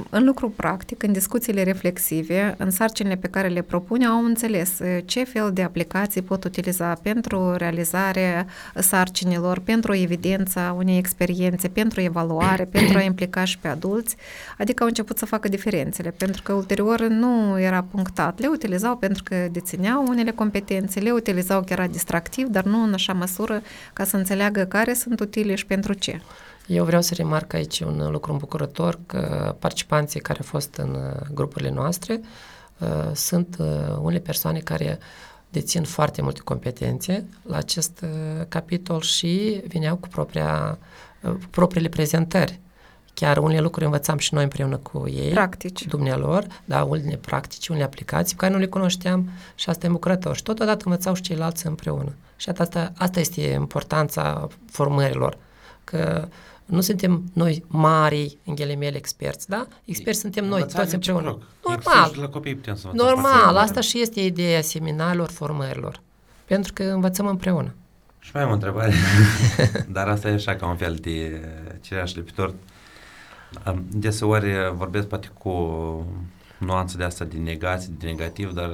[0.09, 4.97] în lucru practic, în discuțiile reflexive, în sarcinile pe care le propune, au înțeles uh,
[5.05, 12.65] ce fel de aplicații pot utiliza pentru realizarea sarcinilor, pentru evidența unei experiențe, pentru evaluare,
[12.77, 14.15] pentru a implica și pe adulți,
[14.57, 18.39] adică au început să facă diferențele, pentru că ulterior nu era punctat.
[18.39, 23.13] Le utilizau pentru că dețineau unele competențe, le utilizau chiar distractiv, dar nu în așa
[23.13, 23.61] măsură
[23.93, 26.21] ca să înțeleagă care sunt utile și pentru ce.
[26.67, 31.27] Eu vreau să remarc aici un lucru îmbucurător, că participanții care au fost în uh,
[31.33, 32.21] grupurile noastre
[32.77, 34.99] uh, sunt uh, unele persoane care
[35.49, 40.77] dețin foarte multe competențe la acest uh, capitol și vineau cu propria,
[41.21, 42.59] uh, propriile prezentări.
[43.13, 45.31] Chiar unele lucruri învățam și noi împreună cu ei.
[45.31, 45.81] Practici.
[45.81, 49.89] Cu dumnealor, da, unele practici, unele aplicații pe care nu le cunoșteam și asta e
[49.89, 50.35] bucurător.
[50.35, 52.13] Și totodată învățau și ceilalți împreună.
[52.35, 55.37] Și asta, asta este importanța formărilor,
[55.83, 56.27] că
[56.67, 59.67] nu suntem noi mari, în ghilimele, experți, da?
[59.85, 61.37] Experți suntem noi, toți împreună.
[61.67, 62.13] Normal.
[62.19, 66.01] La copii putem să Normal, asta și este ideea seminalelor, formărilor.
[66.45, 67.75] Pentru că învățăm împreună.
[68.19, 68.93] Și mai am o întrebare,
[69.91, 71.41] dar asta e așa ca un fel de
[71.81, 72.55] cireaș de pe tort.
[73.89, 75.51] Deseori vorbesc poate cu
[76.57, 78.71] nuanță de asta de negație, de negativ, dar,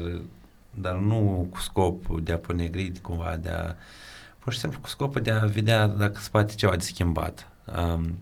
[0.70, 3.76] dar nu cu scopul de a pune grid, cumva, de a,
[4.40, 7.48] pur și simplu cu scopul de a vedea dacă se poate ceva de schimbat.
[7.66, 8.18] Um,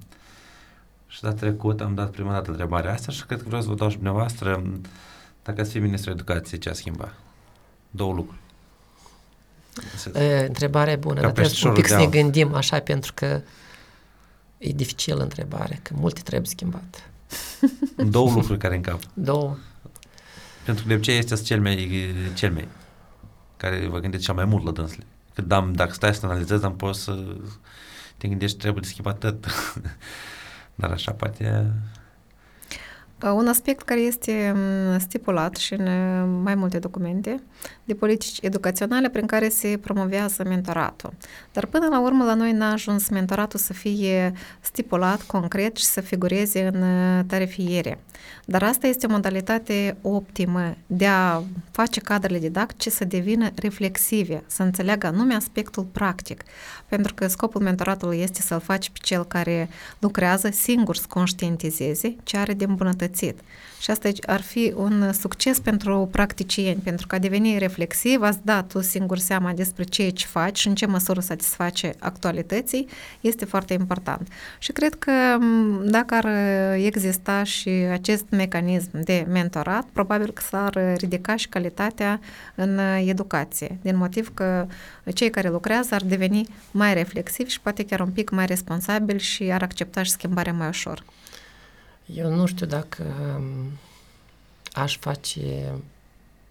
[1.08, 3.76] și data trecută am dat prima dată întrebarea asta și cred că vreau să vă
[3.76, 4.64] dau și dumneavoastră
[5.44, 7.14] dacă ați fi ministrul educației, ce a schimbat?
[7.90, 8.40] Două lucruri.
[10.14, 13.42] E, întrebare bună, dar trebuie un pic să ne gândim așa, pentru că
[14.58, 17.10] e dificil întrebare, că multe trebuie schimbat.
[18.16, 19.00] Două lucruri care în cap.
[19.14, 19.58] Două.
[20.66, 22.68] Pentru că de obicei este cel mai, cel mai
[23.58, 25.04] care vă gândiți cel mai mult la dânsle.
[25.34, 27.36] Că dam, dacă stai să analizezi, am poți să
[28.22, 29.46] te gândești trebuie de schimbat tot.
[30.76, 31.72] Dar așa poate
[33.30, 37.44] un aspect care este mm, stipulat și în uh, mai multe documente
[37.84, 41.14] de politici educaționale prin care se promovează mentoratul.
[41.54, 46.02] Dar până la urmă la noi n-a ajuns mentoratul să fie stipulat concret și să
[46.02, 48.00] figureze în uh, tarifiere.
[48.46, 51.42] Dar asta este o modalitate optimă de a
[51.72, 56.44] face cadrele didactice să devină reflexive, să înțeleagă anume aspectul practic.
[56.92, 59.70] Pentru că scopul mentoratului este să-l faci pe cel care
[60.00, 63.40] lucrează singur să conștientizeze ce are de îmbunătățit.
[63.82, 68.68] Și asta ar fi un succes pentru practicieni, pentru că a deveni reflexiv, ați dat
[68.68, 72.88] tu singur seama despre ce ce faci și în ce măsură satisface actualității,
[73.22, 74.28] este foarte important.
[74.60, 75.12] Și cred că
[75.84, 76.28] dacă ar
[76.76, 82.20] exista și acest mecanism de mentorat, probabil că s-ar ridica și calitatea
[82.56, 84.68] în educație, din motiv că
[85.14, 89.44] cei care lucrează ar deveni mai reflexivi și poate chiar un pic mai responsabili și
[89.44, 91.04] ar accepta și schimbarea mai ușor.
[92.06, 93.04] Eu nu știu dacă
[93.38, 93.72] um,
[94.72, 95.74] aș face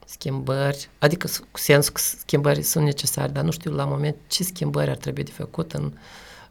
[0.06, 4.90] schimbări, adică cu sens că schimbări sunt necesare, dar nu știu la moment ce schimbări
[4.90, 5.92] ar trebui de făcut în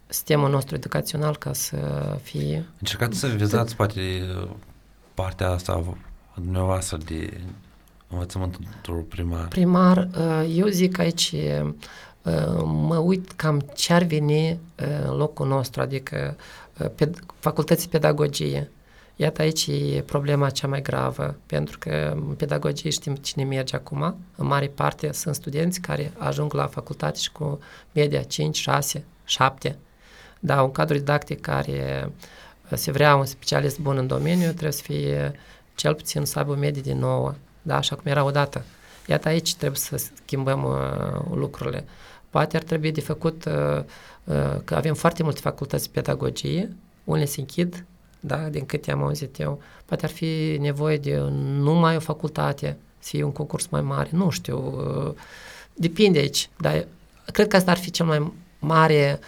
[0.08, 1.78] sistemul nostru educațional ca să
[2.22, 2.66] fie...
[2.80, 4.02] Încercați să vizați poate
[5.14, 7.42] partea asta a dumneavoastră de
[8.08, 9.48] învățământul primar.
[9.48, 11.36] Primar, uh, eu zic aici,
[12.22, 14.58] uh, mă uit cam ce ar veni uh,
[15.06, 16.36] în locul nostru, adică
[17.40, 18.72] facultății pedagogie,
[19.22, 24.16] Iată aici e problema cea mai gravă, pentru că în pedagogie știm cine merge acum.
[24.36, 27.60] În mare parte sunt studenți care ajung la facultate și cu
[27.92, 29.78] media 5, 6, 7.
[30.40, 32.12] Da, un cadru didactic care
[32.74, 35.40] se vrea un specialist bun în domeniu trebuie să fie
[35.76, 38.66] cel puțin să aibă o medie de 9, da, așa cum era odată.
[39.06, 41.86] Iată aici trebuie să schimbăm uh, lucrurile.
[42.30, 43.84] Poate ar trebui de făcut uh,
[44.24, 47.86] uh, că avem foarte multe facultăți de pedagogie, unele se închid,
[48.20, 49.62] da, din câte am auzit eu.
[49.86, 54.30] Poate ar fi nevoie de numai o facultate, să fie un concurs mai mare, nu
[54.30, 55.14] știu, uh,
[55.74, 56.88] depinde aici, dar
[57.32, 59.20] cred că asta ar fi cel mai mare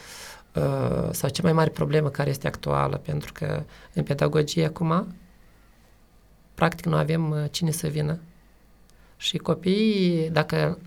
[0.56, 3.64] uh, sau cea mai mare problemă care este actuală, pentru că
[3.94, 5.16] în pedagogie acum
[6.54, 8.20] practic nu avem uh, cine să vină.
[9.18, 10.80] Și copiii, dacă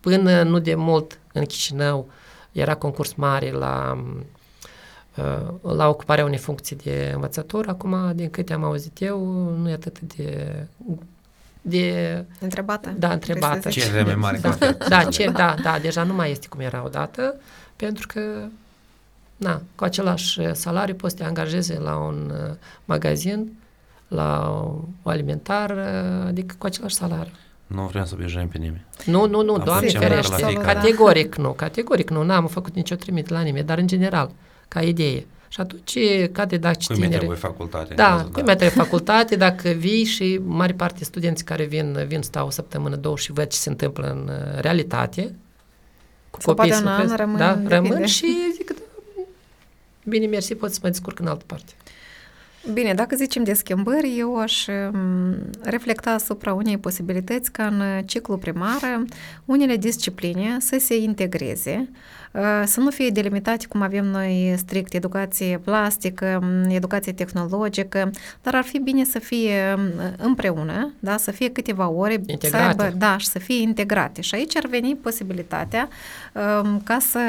[0.00, 2.08] până nu de mult în Chișinău
[2.52, 4.43] era concurs mare la Uh,
[5.60, 7.66] la ocuparea unei funcții de învățător.
[7.68, 9.26] Acum, din câte am auzit eu,
[9.58, 10.48] nu e atât de
[11.66, 12.24] de...
[12.40, 12.94] Întrebată.
[12.98, 13.68] Da, întrebată.
[13.68, 14.38] Cerere mai mare.
[14.38, 17.34] Da, da, cer, da, da, deja nu mai este cum era odată,
[17.76, 18.20] pentru că
[19.36, 22.54] na, cu același salariu poți să te angajeze la un uh,
[22.84, 23.52] magazin,
[24.08, 24.50] la
[25.02, 27.32] o alimentar, uh, adică cu același salariu.
[27.66, 28.84] Nu vrem să obișnuim pe nimeni.
[29.06, 33.66] Nu, nu, nu, doamne ferește, categoric nu, categoric nu, n-am făcut nicio trimit la nimeni,
[33.66, 34.30] dar în general,
[34.68, 35.26] ca idee.
[35.54, 35.98] Și atunci,
[36.32, 37.94] ca de dacă Cui mi trebuie facultate?
[37.94, 38.52] Da, cui da.
[38.52, 42.96] mi trebuie facultate, dacă vii și mare parte studenții care vin, vin stau o săptămână,
[42.96, 45.34] două și văd ce se întâmplă în uh, realitate,
[46.30, 48.82] cu copiii să rămân, da, rămân și zic, da,
[50.04, 51.72] bine, mersi, poți să mă descurc în altă parte.
[52.72, 58.36] Bine, dacă zicem de schimbări, eu aș um, reflecta asupra unei posibilități ca în ciclu
[58.36, 59.04] primar
[59.44, 61.96] unele discipline să se integreze, uh,
[62.64, 68.10] să nu fie delimitate cum avem noi strict educație plastică, um, educație tehnologică,
[68.42, 69.82] dar ar fi bine să fie um,
[70.16, 72.48] împreună, da, să fie câteva ore, integrate.
[72.48, 74.20] să aibă, da, și să fie integrate.
[74.20, 75.88] Și aici ar veni posibilitatea
[76.84, 77.20] ca să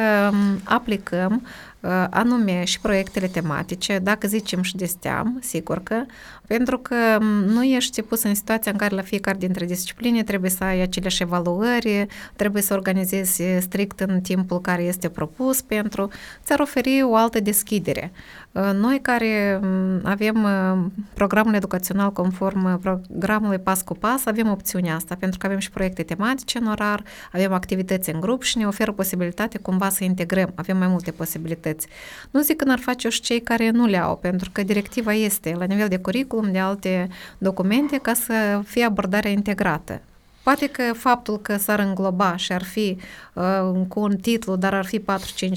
[0.64, 1.42] aplicăm
[1.86, 6.04] Uh, anume și proiectele tematice, dacă zicem și de STEAM, sigur că,
[6.48, 10.50] pentru că um, nu ești pus în situația în care la fiecare dintre discipline trebuie
[10.50, 16.10] să ai aceleași evaluări, trebuie să organizezi strict în timpul care este propus pentru,
[16.44, 18.12] ți-ar oferi o altă deschidere.
[18.52, 24.96] Uh, noi care um, avem uh, programul educațional conform programului pas cu pas, avem opțiunea
[24.96, 28.68] asta, pentru că avem și proiecte tematice în orar, avem activități în grup și ne
[28.68, 31.88] oferă posibilitate cumva să integrăm, avem mai multe posibilități posibilități.
[32.32, 35.56] Nu zic că n-ar face și cei care nu le au, pentru că directiva este
[35.58, 40.02] la nivel de curriculum, de alte documente, ca să fie abordarea integrată.
[40.46, 42.98] Poate că faptul că s-ar îngloba și ar fi
[43.34, 45.04] uh, cu un titlu, dar ar fi 4-5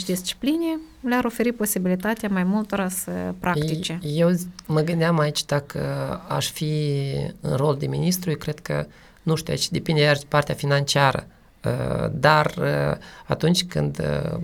[0.07, 3.11] discipline, le-ar oferi posibilitatea mai multora să
[3.41, 3.99] practice.
[4.03, 4.30] Eu
[4.66, 5.80] mă gândeam aici dacă
[6.28, 6.93] aș fi
[7.41, 8.86] în rol de ministru, eu cred că,
[9.22, 11.26] nu știu, aici depinde iar partea financiară.
[11.64, 14.39] Uh, dar uh, atunci când uh,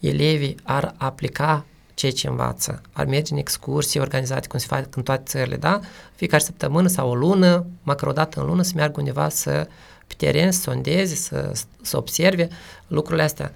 [0.00, 1.64] elevii ar aplica
[2.00, 5.80] ceea ce învață, ar merge în excursii organizate cum se face în toate țările, da?
[6.14, 9.68] Fiecare săptămână sau o lună, măcar o dată în lună, să meargă undeva să
[10.06, 12.48] pe teren, să sondeze, să, să observe
[12.86, 13.52] lucrurile astea,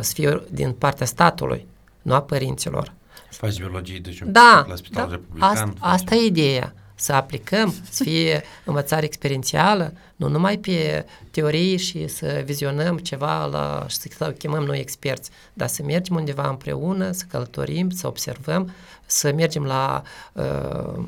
[0.00, 1.66] să fie din partea statului,
[2.02, 2.92] nu a părinților.
[3.30, 5.50] Faci biologie, deci da, la Spitalul da, Republican.
[5.50, 12.08] Asta, asta e ideea să aplicăm, să fie învățare experiențială, nu numai pe teorie și
[12.08, 17.24] să vizionăm ceva la, și să chemăm noi experți, dar să mergem undeva împreună, să
[17.30, 18.72] călătorim, să observăm,
[19.06, 21.04] să mergem la uh,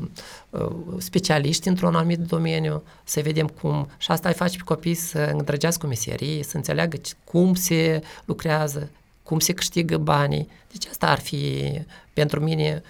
[0.51, 5.19] uh, specialiști într-un anumit domeniu, să vedem cum, și asta îi face pe copii să
[5.33, 8.91] îndrăgească meserie, să înțeleagă cum se lucrează,
[9.23, 10.49] cum se câștigă banii.
[10.73, 11.73] Deci asta ar fi
[12.13, 12.83] pentru mine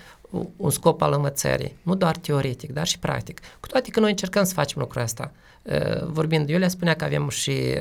[0.57, 3.41] un scop al învățării, nu doar teoretic, dar și practic.
[3.61, 5.33] Cu toate că noi încercăm să facem lucrul ăsta.
[5.63, 7.75] Uh, vorbind, Iulia spunea că avem și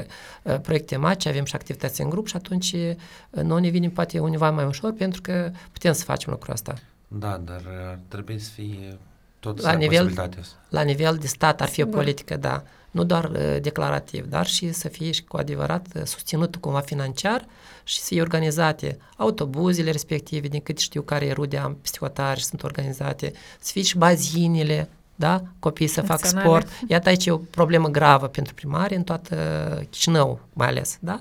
[0.43, 2.95] uh, proiecte mari, avem și activități în grup și atunci uh,
[3.41, 6.73] noi ne vine poate univa mai ușor pentru că putem să facem lucrul ăsta.
[7.07, 7.61] Da, dar
[8.07, 8.97] trebuie să fie
[9.39, 10.31] tot la nivel,
[10.69, 12.63] la nivel de stat ar fi o politică, da
[12.93, 17.45] nu doar uh, declarativ, dar și să fie și cu adevărat uh, susținut cumva financiar
[17.83, 23.31] și să fie organizate autobuzele respective, din cât știu care rude am psihotari sunt organizate,
[23.59, 25.43] să fie și bazinele, da?
[25.59, 26.67] Copiii să facă sport.
[26.87, 29.35] Iată aici e o problemă gravă pentru primari în toată
[29.89, 31.19] Chișinău, mai ales, da?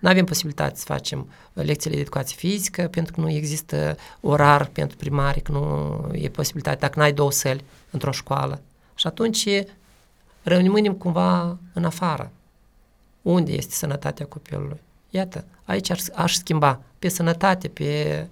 [0.00, 1.18] Nu avem posibilitate să facem
[1.52, 6.28] uh, lecțiile de educație fizică pentru că nu există orar pentru primari, că nu e
[6.28, 8.60] posibilitate, dacă n-ai două săli într-o școală.
[8.94, 9.46] Și atunci
[10.42, 12.30] rămânem cumva în afară.
[13.22, 14.80] Unde este sănătatea copilului?
[15.10, 18.28] Iată, aici aș, aș schimba pe sănătate, pe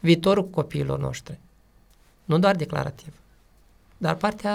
[0.00, 1.38] viitorul copiilor noștri.
[2.24, 3.12] Nu doar declarativ.
[3.96, 4.54] Dar partea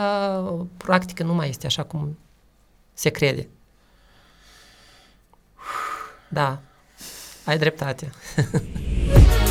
[0.77, 2.17] practică nu mai este așa cum
[2.93, 3.47] se crede.
[6.29, 6.61] Da,
[7.45, 8.11] ai dreptate.